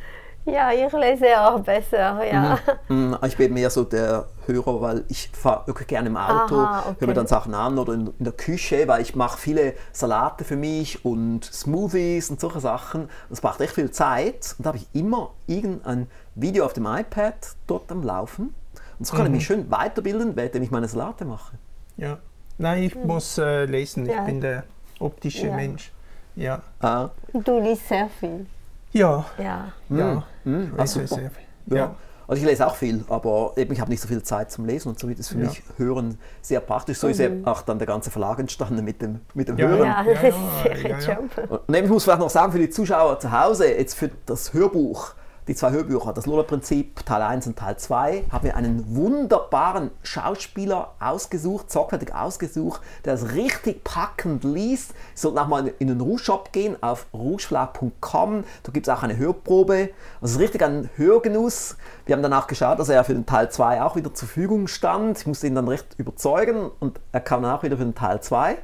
Ja, 0.51 0.73
ich 0.73 0.93
lese 0.93 1.41
auch 1.41 1.61
besser, 1.61 2.25
ja. 2.25 2.59
Mhm. 2.89 3.17
Ich 3.27 3.37
bin 3.37 3.53
mehr 3.53 3.69
so 3.71 3.85
der 3.85 4.27
Hörer, 4.47 4.81
weil 4.81 5.05
ich 5.09 5.29
fahre 5.33 5.67
wirklich 5.67 5.89
gerne 5.89 6.09
im 6.09 6.17
Auto, 6.17 6.57
Aha, 6.57 6.85
okay. 6.89 6.97
höre 7.01 7.09
mir 7.09 7.15
dann 7.15 7.27
Sachen 7.27 7.55
an 7.55 7.79
oder 7.79 7.93
in, 7.93 8.07
in 8.19 8.25
der 8.25 8.33
Küche, 8.33 8.89
weil 8.89 9.03
ich 9.03 9.15
mache 9.15 9.39
viele 9.39 9.75
Salate 9.93 10.45
für 10.45 10.57
mich 10.57 11.05
und 11.05 11.45
Smoothies 11.45 12.31
und 12.31 12.41
solche 12.41 12.61
Sachen. 12.61 13.09
Das 13.29 13.41
braucht 13.41 13.61
echt 13.61 13.75
viel 13.75 13.91
Zeit 13.91 14.55
und 14.59 14.65
da 14.65 14.69
habe 14.69 14.79
ich 14.79 14.87
immer 14.95 15.33
irgendein 15.47 16.07
Video 16.35 16.65
auf 16.65 16.73
dem 16.73 16.87
iPad 16.87 17.35
dort 17.67 17.91
am 17.93 18.03
Laufen. 18.03 18.55
Und 18.99 19.07
so 19.07 19.17
kann 19.17 19.27
ich 19.27 19.33
mich 19.33 19.45
schön 19.47 19.71
weiterbilden, 19.71 20.35
während 20.35 20.55
ich 20.57 20.71
meine 20.71 20.89
Salate 20.89 21.25
mache. 21.25 21.57
Ja. 21.97 22.19
Nein, 22.57 22.83
ich 22.85 22.95
muss 22.97 23.39
äh, 23.39 23.65
lesen. 23.67 24.07
Ich 24.07 24.13
Ja. 24.15 24.23
bin 24.23 24.41
der 24.41 24.65
optische 24.99 25.47
Ja. 25.49 25.55
Mensch. 25.55 25.93
Ja. 26.35 26.63
Ah, 26.81 27.11
Du 27.33 27.59
liest 27.61 27.87
sehr 27.89 28.09
viel. 28.19 28.47
Ja. 28.93 29.25
Ja. 29.39 29.73
Ja. 29.91 30.25
mhm, 30.45 30.73
Ich 30.75 30.79
lese 30.81 31.07
super. 31.07 31.21
sehr 31.21 31.31
viel. 31.31 31.77
Ja. 31.77 31.95
Also 32.27 32.43
ich 32.43 32.49
lese 32.49 32.67
auch 32.67 32.75
viel, 32.77 33.05
aber 33.09 33.53
eben 33.57 33.73
ich 33.73 33.81
habe 33.81 33.91
nicht 33.91 34.03
so 34.03 34.09
viel 34.09 34.23
Zeit 34.23 34.51
zum 34.51 34.67
Lesen 34.67 34.91
und 34.91 34.99
so 34.99 35.09
wird 35.09 35.19
es 35.19 35.29
für 35.29 35.39
Ja. 35.39 35.47
mich 35.49 35.63
Hören 35.79 36.19
sehr 36.43 36.61
praktisch. 36.61 36.99
So 36.99 37.09
ist 37.09 37.21
ja 37.21 37.31
auch 37.45 37.63
dann 37.63 37.79
der 37.79 37.87
ganze 37.87 38.11
Verlag 38.11 38.39
entstanden 38.39 38.85
mit 38.85 39.01
dem, 39.01 39.21
mit 39.33 39.49
dem 39.49 39.57
Ja, 39.57 39.67
Hören. 39.69 39.79
Ja, 39.87 40.05
Ja, 40.05 40.05
das 40.05 40.23
ist 40.35 40.83
ja, 40.83 40.89
ja, 40.89 40.99
ja. 40.99 41.19
Und 41.49 41.75
eben, 41.75 41.87
ich 41.87 41.91
muss 41.91 42.05
vielleicht 42.05 42.21
noch 42.21 42.29
sagen 42.29 42.53
für 42.53 42.59
die 42.59 42.69
Zuschauer 42.69 43.19
zu 43.19 43.33
Hause, 43.33 43.69
jetzt 43.73 43.95
für 43.95 44.11
das 44.27 44.53
Hörbuch, 44.53 45.15
die 45.49 45.55
zwei 45.55 45.71
Hörbücher, 45.73 46.13
das 46.13 46.27
Lola-Prinzip 46.27 47.05
Teil 47.07 47.23
1 47.23 47.47
und 47.47 47.59
Teil 47.59 47.79
2, 47.79 48.25
haben 48.31 48.45
wir 48.45 48.55
einen 48.55 48.95
wunderbaren 48.95 49.91
Schauspieler 50.03 50.93
ausgesucht, 51.01 51.73
sorgfältig 51.73 52.15
ausgesucht, 52.15 52.83
der 53.07 53.15
es 53.15 53.33
richtig 53.33 53.83
packend 53.83 54.45
liest. 54.45 54.91
Sie 55.15 55.23
sollten 55.23 55.39
auch 55.39 55.49
mal 55.49 55.73
in 55.79 55.89
den 55.89 56.01
Rouge-Shop 56.03 56.53
gehen, 56.53 56.77
auf 56.83 57.07
rougeverlag.com. 57.15 58.45
Da 58.63 58.73
gibt 58.73 58.87
es 58.87 58.95
auch 58.95 59.03
eine 59.03 59.17
Hörprobe. 59.17 59.89
Also 60.21 60.27
es 60.27 60.31
ist 60.33 60.41
richtig 60.41 60.63
ein 60.63 60.91
Hörgenuss. 60.97 61.77
Wir 62.05 62.15
haben 62.15 62.23
dann 62.23 62.35
auch 62.35 62.47
geschaut, 62.47 62.79
dass 62.79 62.91
er 62.91 63.03
für 63.05 63.15
den 63.15 63.25
Teil 63.25 63.51
2 63.51 63.83
auch 63.83 63.97
wieder 63.97 64.13
zur 64.13 64.29
Verfügung 64.29 64.69
stand. 64.69 65.19
Ich 65.19 65.27
musste 65.27 65.47
ihn 65.47 65.55
dann 65.55 65.67
recht 65.67 65.87
überzeugen 65.97 66.71
und 66.79 67.01
er 67.13 67.21
kam 67.21 67.43
dann 67.43 67.53
auch 67.53 67.63
wieder 67.63 67.79
für 67.79 67.85
den 67.85 67.95
Teil 67.95 68.21
2. 68.21 68.59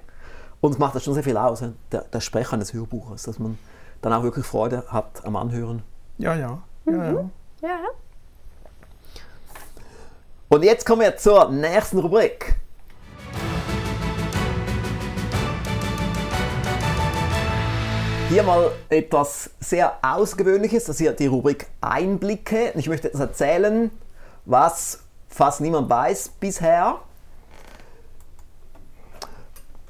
Und 0.61 0.73
es 0.73 0.79
macht 0.79 0.95
das 0.95 1.05
schon 1.05 1.15
sehr 1.15 1.25
viel 1.25 1.39
aus, 1.39 1.65
der, 1.93 2.03
der 2.03 2.21
Sprecher 2.21 2.53
eines 2.53 2.75
Hörbuches, 2.75 3.23
dass 3.23 3.39
man 3.39 3.59
dann 4.03 4.13
auch 4.13 4.23
wirklich 4.23 4.45
Freude 4.45 4.85
hat 4.89 5.25
am 5.25 5.37
Anhören. 5.37 5.83
Ja, 6.19 6.35
ja. 6.35 6.63
Ja, 6.87 7.13
ja. 7.13 7.31
Ja. 7.63 7.81
Und 10.49 10.63
jetzt 10.63 10.85
kommen 10.85 11.01
wir 11.03 11.17
zur 11.17 11.51
nächsten 11.51 11.99
Rubrik. 11.99 12.57
Hier 18.29 18.43
mal 18.43 18.73
etwas 18.89 19.51
sehr 19.61 19.97
Außergewöhnliches, 20.03 20.85
das 20.85 20.97
ist 20.97 21.01
hier 21.01 21.13
die 21.13 21.27
Rubrik 21.27 21.67
Einblicke. 21.81 22.73
Ich 22.75 22.89
möchte 22.89 23.09
etwas 23.09 23.21
erzählen, 23.21 23.91
was 24.45 25.01
fast 25.29 25.61
niemand 25.61 25.89
weiß 25.89 26.31
bisher. 26.41 27.01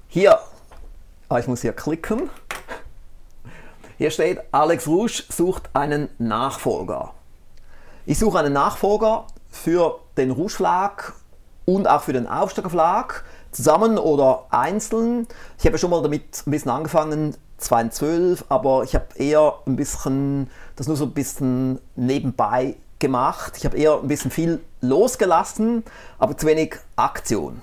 Hier, 0.09 0.39
ah, 1.29 1.39
ich 1.39 1.47
muss 1.47 1.63
hier 1.63 1.73
klicken. 1.73 2.31
Hier 3.97 4.11
steht, 4.11 4.41
Alex 4.51 4.89
Rouge 4.89 5.23
sucht 5.29 5.71
einen 5.73 6.09
Nachfolger. 6.19 7.15
Ich 8.07 8.19
suche 8.19 8.41
einen 8.41 8.53
Nachfolger 8.53 9.29
für 9.49 10.01
den 10.17 10.35
Verlag 10.35 11.13
und 11.65 11.89
auch 11.89 12.03
für 12.03 12.13
den 12.13 12.27
Aufsteiger 12.27 12.71
Verlag, 12.71 13.25
zusammen 13.53 13.97
oder 13.99 14.47
einzeln. 14.51 15.29
Ich 15.61 15.67
habe 15.67 15.79
schon 15.79 15.91
mal 15.91 16.03
damit 16.03 16.43
ein 16.45 16.51
bisschen 16.51 16.73
angefangen, 16.73 17.37
2012, 17.59 18.47
aber 18.49 18.83
ich 18.83 18.97
habe 18.97 19.07
eher 19.15 19.59
ein 19.65 19.77
bisschen, 19.77 20.51
das 20.75 20.89
nur 20.89 20.97
so 20.97 21.05
ein 21.05 21.13
bisschen 21.13 21.79
nebenbei 21.95 22.75
gemacht. 22.99 23.55
Ich 23.59 23.65
habe 23.65 23.77
eher 23.77 24.01
ein 24.01 24.09
bisschen 24.09 24.33
viel 24.33 24.61
losgelassen, 24.81 25.85
aber 26.19 26.37
zu 26.37 26.49
wenig 26.49 26.77
Aktion. 26.97 27.63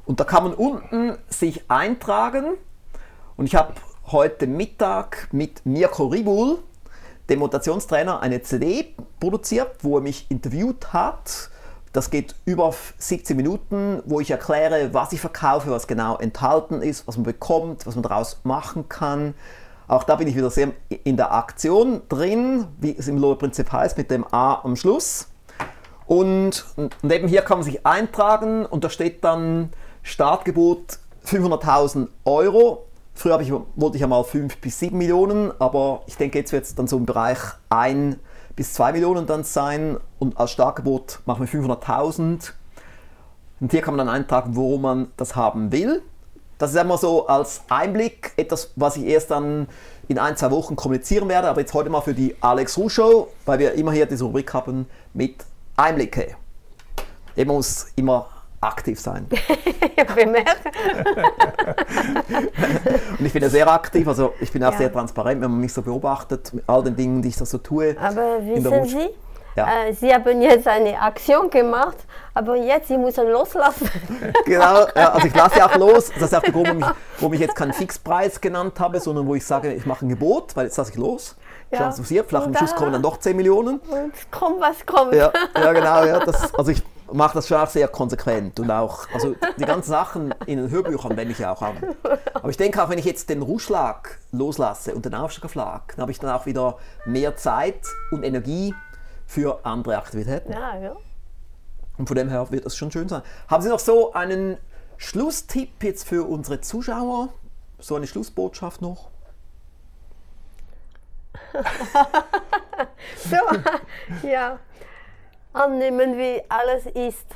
Und 0.04 0.20
da 0.20 0.24
kann 0.24 0.44
man 0.44 0.52
unten 0.52 1.16
sich 1.30 1.70
eintragen. 1.70 2.58
Und 3.38 3.46
ich 3.46 3.54
habe 3.54 3.72
heute 4.08 4.46
Mittag 4.46 5.28
mit 5.32 5.64
Mirko 5.64 6.08
Ribul, 6.08 6.58
dem 7.30 7.38
Motivationstrainer, 7.38 8.20
eine 8.20 8.42
CD 8.42 8.94
produziert, 9.18 9.76
wo 9.80 9.96
er 9.96 10.02
mich 10.02 10.30
interviewt 10.30 10.92
hat. 10.92 11.48
Das 11.94 12.10
geht 12.10 12.34
über 12.44 12.74
17 12.98 13.36
Minuten, 13.36 14.02
wo 14.04 14.18
ich 14.18 14.32
erkläre, 14.32 14.92
was 14.92 15.12
ich 15.12 15.20
verkaufe, 15.20 15.70
was 15.70 15.86
genau 15.86 16.16
enthalten 16.16 16.82
ist, 16.82 17.06
was 17.06 17.16
man 17.16 17.22
bekommt, 17.22 17.86
was 17.86 17.94
man 17.94 18.02
daraus 18.02 18.40
machen 18.42 18.88
kann. 18.88 19.34
Auch 19.86 20.02
da 20.02 20.16
bin 20.16 20.26
ich 20.26 20.34
wieder 20.34 20.50
sehr 20.50 20.72
in 21.04 21.16
der 21.16 21.32
Aktion 21.32 22.02
drin, 22.08 22.66
wie 22.80 22.96
es 22.98 23.06
im 23.06 23.16
Lohe-Prinzip 23.16 23.70
heißt, 23.70 23.96
mit 23.96 24.10
dem 24.10 24.26
A 24.32 24.60
am 24.64 24.74
Schluss. 24.74 25.28
Und 26.06 26.64
neben 27.02 27.28
hier 27.28 27.42
kann 27.42 27.58
man 27.58 27.64
sich 27.64 27.86
eintragen 27.86 28.66
und 28.66 28.82
da 28.82 28.90
steht 28.90 29.22
dann 29.22 29.70
Startgebot 30.02 30.98
500.000 31.24 32.08
Euro. 32.24 32.86
Früher 33.14 33.40
ich, 33.40 33.52
wollte 33.52 33.96
ich 33.96 34.00
ja 34.00 34.08
mal 34.08 34.24
5 34.24 34.56
bis 34.56 34.80
7 34.80 34.98
Millionen, 34.98 35.52
aber 35.60 36.02
ich 36.06 36.16
denke, 36.16 36.40
jetzt 36.40 36.50
wird 36.50 36.64
es 36.64 36.74
dann 36.74 36.88
so 36.88 36.96
im 36.96 37.06
Bereich 37.06 37.38
1 37.68 38.16
bis 38.56 38.72
2 38.74 38.92
Millionen 38.92 39.26
dann 39.26 39.44
sein 39.44 39.98
und 40.18 40.38
als 40.38 40.52
Startgebot 40.52 41.20
machen 41.26 41.46
wir 41.46 41.60
500.000. 41.60 42.52
Und 43.60 43.70
hier 43.70 43.82
kann 43.82 43.96
man 43.96 44.06
dann 44.06 44.14
eintragen, 44.14 44.56
worum 44.56 44.82
man 44.82 45.08
das 45.16 45.36
haben 45.36 45.72
will. 45.72 46.02
Das 46.58 46.70
ist 46.70 46.76
einmal 46.76 46.98
so 46.98 47.26
als 47.26 47.62
Einblick, 47.68 48.32
etwas, 48.36 48.72
was 48.76 48.96
ich 48.96 49.04
erst 49.04 49.30
dann 49.30 49.66
in 50.06 50.18
ein, 50.18 50.36
zwei 50.36 50.50
Wochen 50.50 50.76
kommunizieren 50.76 51.28
werde, 51.28 51.48
aber 51.48 51.60
jetzt 51.60 51.74
heute 51.74 51.90
mal 51.90 52.00
für 52.00 52.14
die 52.14 52.36
Alex 52.40 52.78
Ruh 52.78 52.88
Show, 52.88 53.28
weil 53.44 53.58
wir 53.58 53.72
immer 53.72 53.92
hier 53.92 54.06
diese 54.06 54.24
Rubrik 54.24 54.52
haben 54.54 54.86
mit 55.12 55.44
Einblicke. 55.76 56.36
Eben 57.36 57.50
muss 57.50 57.86
immer 57.96 58.28
aktiv 58.64 59.00
sein. 59.00 59.26
Ich 59.96 60.04
bemerke. 60.14 60.50
Und 63.18 63.26
ich 63.26 63.32
bin 63.32 63.42
ja 63.42 63.48
sehr 63.48 63.68
aktiv, 63.70 64.06
also 64.08 64.34
ich 64.40 64.50
bin 64.52 64.62
auch 64.64 64.72
Ja. 64.72 64.78
sehr 64.78 64.92
transparent, 64.92 65.40
wenn 65.40 65.50
man 65.50 65.60
mich 65.60 65.72
so 65.72 65.82
beobachtet, 65.82 66.52
mit 66.52 66.64
all 66.66 66.82
den 66.82 66.96
Dingen, 66.96 67.22
die 67.22 67.28
ich 67.28 67.36
da 67.36 67.44
so 67.46 67.58
tue. 67.58 67.96
Aber 68.00 68.44
wissen 68.44 68.84
Sie, 68.86 69.10
Ja. 69.56 69.84
äh, 69.86 69.92
Sie 69.92 70.12
haben 70.12 70.40
jetzt 70.42 70.66
eine 70.66 71.00
Aktion 71.00 71.48
gemacht, 71.48 71.96
aber 72.34 72.56
jetzt 72.56 72.88
Sie 72.88 72.98
müssen 72.98 73.28
loslassen. 73.28 73.88
Genau, 74.46 74.86
ja, 74.96 75.12
also 75.12 75.26
ich 75.26 75.34
lasse 75.34 75.58
ja 75.58 75.66
auch 75.68 75.76
los. 75.76 76.10
Das 76.18 76.32
ist 76.32 76.34
auch 76.34 76.42
der 76.42 76.52
Grund, 76.52 76.66
warum 76.68 76.80
ich, 76.80 76.86
warum 77.20 77.32
ich 77.34 77.40
jetzt 77.40 77.54
keinen 77.56 77.72
Fixpreis 77.72 78.40
genannt 78.40 78.78
habe, 78.80 79.00
sondern 79.00 79.26
wo 79.26 79.34
ich 79.34 79.46
sage, 79.46 79.72
ich 79.72 79.86
mache 79.86 80.06
ein 80.06 80.08
Gebot, 80.08 80.56
weil 80.56 80.66
jetzt 80.66 80.76
lasse 80.76 80.90
ich 80.92 80.98
los. 80.98 81.36
Ja. 81.70 81.86
Passiert. 81.86 82.28
Vielleicht 82.28 82.46
am 82.46 82.56
Schluss 82.56 82.74
kommen 82.74 82.92
dann 82.92 83.02
doch 83.02 83.18
10 83.18 83.36
Millionen. 83.36 83.78
Und 83.78 84.12
kommt, 84.30 84.60
was 84.60 84.84
kommt. 84.84 85.14
Ja, 85.14 85.32
ja 85.56 85.72
genau. 85.72 86.04
Ja, 86.04 86.18
das, 86.20 86.54
also 86.54 86.70
ich 86.70 86.82
mache 87.14 87.34
das 87.34 87.48
schon 87.48 87.58
auch 87.58 87.68
sehr 87.68 87.88
konsequent 87.88 88.58
und 88.60 88.70
auch, 88.70 89.06
also 89.12 89.34
die 89.58 89.64
ganzen 89.64 89.90
Sachen 89.90 90.34
in 90.46 90.58
den 90.58 90.70
Hörbüchern 90.70 91.16
wende 91.16 91.32
ich 91.32 91.38
ja 91.38 91.52
auch 91.52 91.62
an. 91.62 91.76
Aber 92.34 92.50
ich 92.50 92.56
denke 92.56 92.82
auch, 92.82 92.88
wenn 92.88 92.98
ich 92.98 93.04
jetzt 93.04 93.28
den 93.28 93.42
Ruheschlag 93.42 94.18
loslasse 94.32 94.94
und 94.94 95.04
den 95.04 95.14
Aufsteigerflag, 95.14 95.94
dann 95.94 96.02
habe 96.02 96.12
ich 96.12 96.18
dann 96.18 96.30
auch 96.30 96.46
wieder 96.46 96.78
mehr 97.04 97.36
Zeit 97.36 97.86
und 98.10 98.24
Energie 98.24 98.74
für 99.26 99.64
andere 99.64 99.96
Aktivitäten. 99.96 100.52
Ja, 100.52 100.76
ja. 100.76 100.96
Und 101.96 102.08
von 102.08 102.16
dem 102.16 102.28
her 102.28 102.50
wird 102.50 102.66
es 102.66 102.76
schon 102.76 102.90
schön 102.90 103.08
sein. 103.08 103.22
Haben 103.48 103.62
Sie 103.62 103.68
noch 103.68 103.78
so 103.78 104.12
einen 104.12 104.58
Schlusstipp 104.96 105.82
jetzt 105.82 106.08
für 106.08 106.28
unsere 106.28 106.60
Zuschauer? 106.60 107.28
So 107.78 107.94
eine 107.94 108.06
Schlussbotschaft 108.06 108.82
noch? 108.82 109.10
So, 113.16 113.36
ja. 114.26 114.58
Annehmen, 115.54 116.18
wie 116.18 116.42
alles 116.48 116.86
ist. 116.86 117.26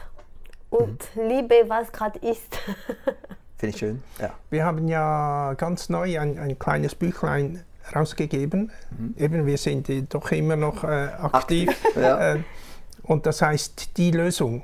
Und 0.70 1.09
liebe, 1.14 1.64
was 1.68 1.90
gerade 1.92 2.18
ist. 2.18 2.59
Finde 3.57 3.74
ich 3.74 3.78
schön. 3.78 4.02
Ja. 4.20 4.35
Wir 4.50 4.64
haben 4.64 4.87
ja 4.87 5.54
ganz 5.54 5.88
neu 5.88 6.20
ein, 6.20 6.38
ein 6.38 6.59
kleines 6.59 6.94
Büchlein 6.94 7.64
rausgegeben. 7.94 8.70
Eben, 9.16 9.46
wir 9.46 9.57
sind 9.57 9.88
doch 10.12 10.31
immer 10.31 10.57
noch 10.57 10.85
äh, 10.85 11.09
aktiv. 11.20 11.70
ja. 11.96 12.35
Äh, 12.35 12.40
und 13.02 13.24
das 13.24 13.40
heißt 13.40 13.96
Die 13.96 14.11
Lösung. 14.11 14.62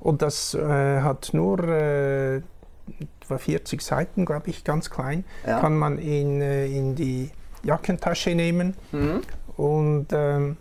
Und 0.00 0.20
das 0.22 0.54
äh, 0.54 1.00
hat 1.00 1.30
nur 1.32 1.62
äh, 1.64 2.36
etwa 2.36 3.38
40 3.38 3.80
Seiten, 3.80 4.26
glaube 4.26 4.50
ich, 4.50 4.64
ganz 4.64 4.90
klein. 4.90 5.24
Ja. 5.46 5.60
Kann 5.60 5.76
man 5.76 5.98
in, 5.98 6.42
äh, 6.42 6.66
in 6.66 6.94
die 6.94 7.30
Jackentasche 7.62 8.34
nehmen. 8.34 8.76
Und 9.56 10.08
ähm, 10.12 10.58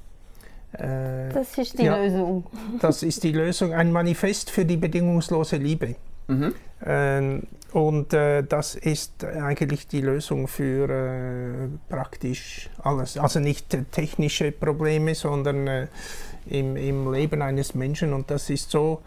äh, 0.79 1.33
Das 1.33 1.57
ist 1.57 1.77
die 1.79 1.83
Ja. 1.85 1.97
Lösung. 1.97 2.45
das 2.79 3.03
ist 3.03 3.23
die 3.23 3.31
Lösung, 3.31 3.73
ein 3.73 3.91
Manifest 3.91 4.49
für 4.51 4.65
die 4.65 4.77
bedingungslose 4.77 5.57
Liebe. 5.57 5.95
Ähm, 6.85 7.43
und 7.71 8.13
äh, 8.13 8.41
das 8.43 8.75
ist 8.75 9.23
eigentlich 9.23 9.87
die 9.87 10.01
Lösung 10.01 10.47
für 10.47 10.89
äh, 10.89 11.67
praktisch 11.89 12.69
alles. 12.81 13.17
Also 13.17 13.39
nicht 13.39 13.73
äh, 13.73 13.83
technische 13.91 14.51
Probleme, 14.51 15.13
sondern 15.13 15.67
äh, 15.67 15.87
im, 16.47 16.77
im 16.77 17.11
Leben 17.13 17.41
eines 17.41 17.75
Menschen. 17.75 18.13
Und 18.13 18.31
das 18.31 18.49
ist 18.49 18.71
so, 18.71 19.01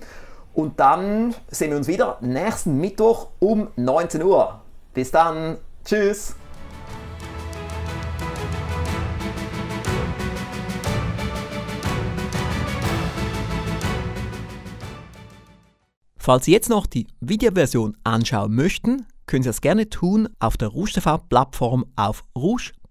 Und 0.52 0.78
dann 0.78 1.34
sehen 1.48 1.70
wir 1.70 1.78
uns 1.78 1.88
wieder 1.88 2.18
nächsten 2.20 2.78
Mittwoch 2.78 3.28
um 3.40 3.68
19 3.76 4.22
Uhr. 4.22 4.60
Bis 4.92 5.10
dann. 5.10 5.58
Tschüss. 5.84 6.36
Falls 16.16 16.46
Sie 16.46 16.52
jetzt 16.52 16.70
noch 16.70 16.86
die 16.86 17.06
Videoversion 17.20 17.98
anschauen 18.02 18.54
möchten, 18.54 19.06
können 19.26 19.42
Sie 19.42 19.48
das 19.48 19.60
gerne 19.60 19.90
tun 19.90 20.28
auf 20.38 20.56
der 20.56 20.68
Rouge 20.68 20.92
TV 20.92 21.18
Plattform 21.18 21.84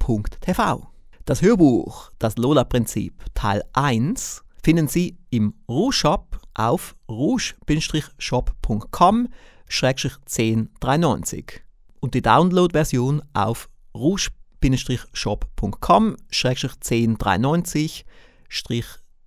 rouge.tv. 0.07 0.87
Das 1.25 1.41
Hörbuch 1.41 2.11
Das 2.19 2.37
Lola-Prinzip 2.37 3.23
Teil 3.33 3.63
1 3.73 4.43
finden 4.61 4.87
Sie 4.87 5.17
im 5.29 5.55
Rouge 5.69 5.93
Shop 5.93 6.39
auf 6.53 6.95
rouge-shop.com 7.09 9.29
1093 9.69 11.63
und 11.99 12.13
die 12.13 12.21
Download-Version 12.21 13.23
auf 13.33 13.69
rouge-shop.com 13.95 16.17
1093 16.29 18.05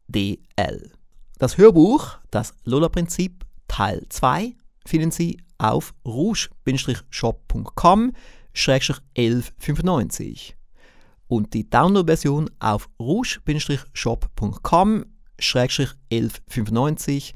DL. 0.09 0.93
Das 1.39 1.59
Hörbuch, 1.59 2.17
das 2.31 2.55
Lola-Prinzip 2.65 3.45
Teil 3.69 4.07
2, 4.09 4.55
finden 4.85 5.11
Sie 5.11 5.39
auf 5.59 5.93
rouge-shop.com 6.07 8.13
1195 8.55 10.57
und 11.29 11.55
die 11.55 11.69
Download-Version 11.69 12.51
auf 12.59 12.89
rouge-shop.com 13.01 15.05
1195 15.39 17.35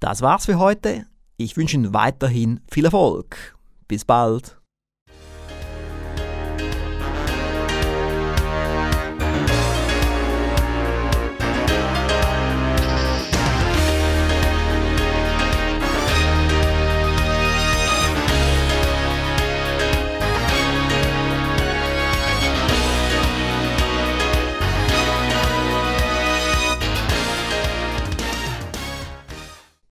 Das 0.00 0.22
war's 0.22 0.46
für 0.46 0.58
heute. 0.58 1.06
Ich 1.36 1.56
wünsche 1.56 1.76
Ihnen 1.76 1.94
weiterhin 1.94 2.60
viel 2.70 2.84
Erfolg. 2.84 3.56
Bis 3.88 4.04
bald. 4.04 4.63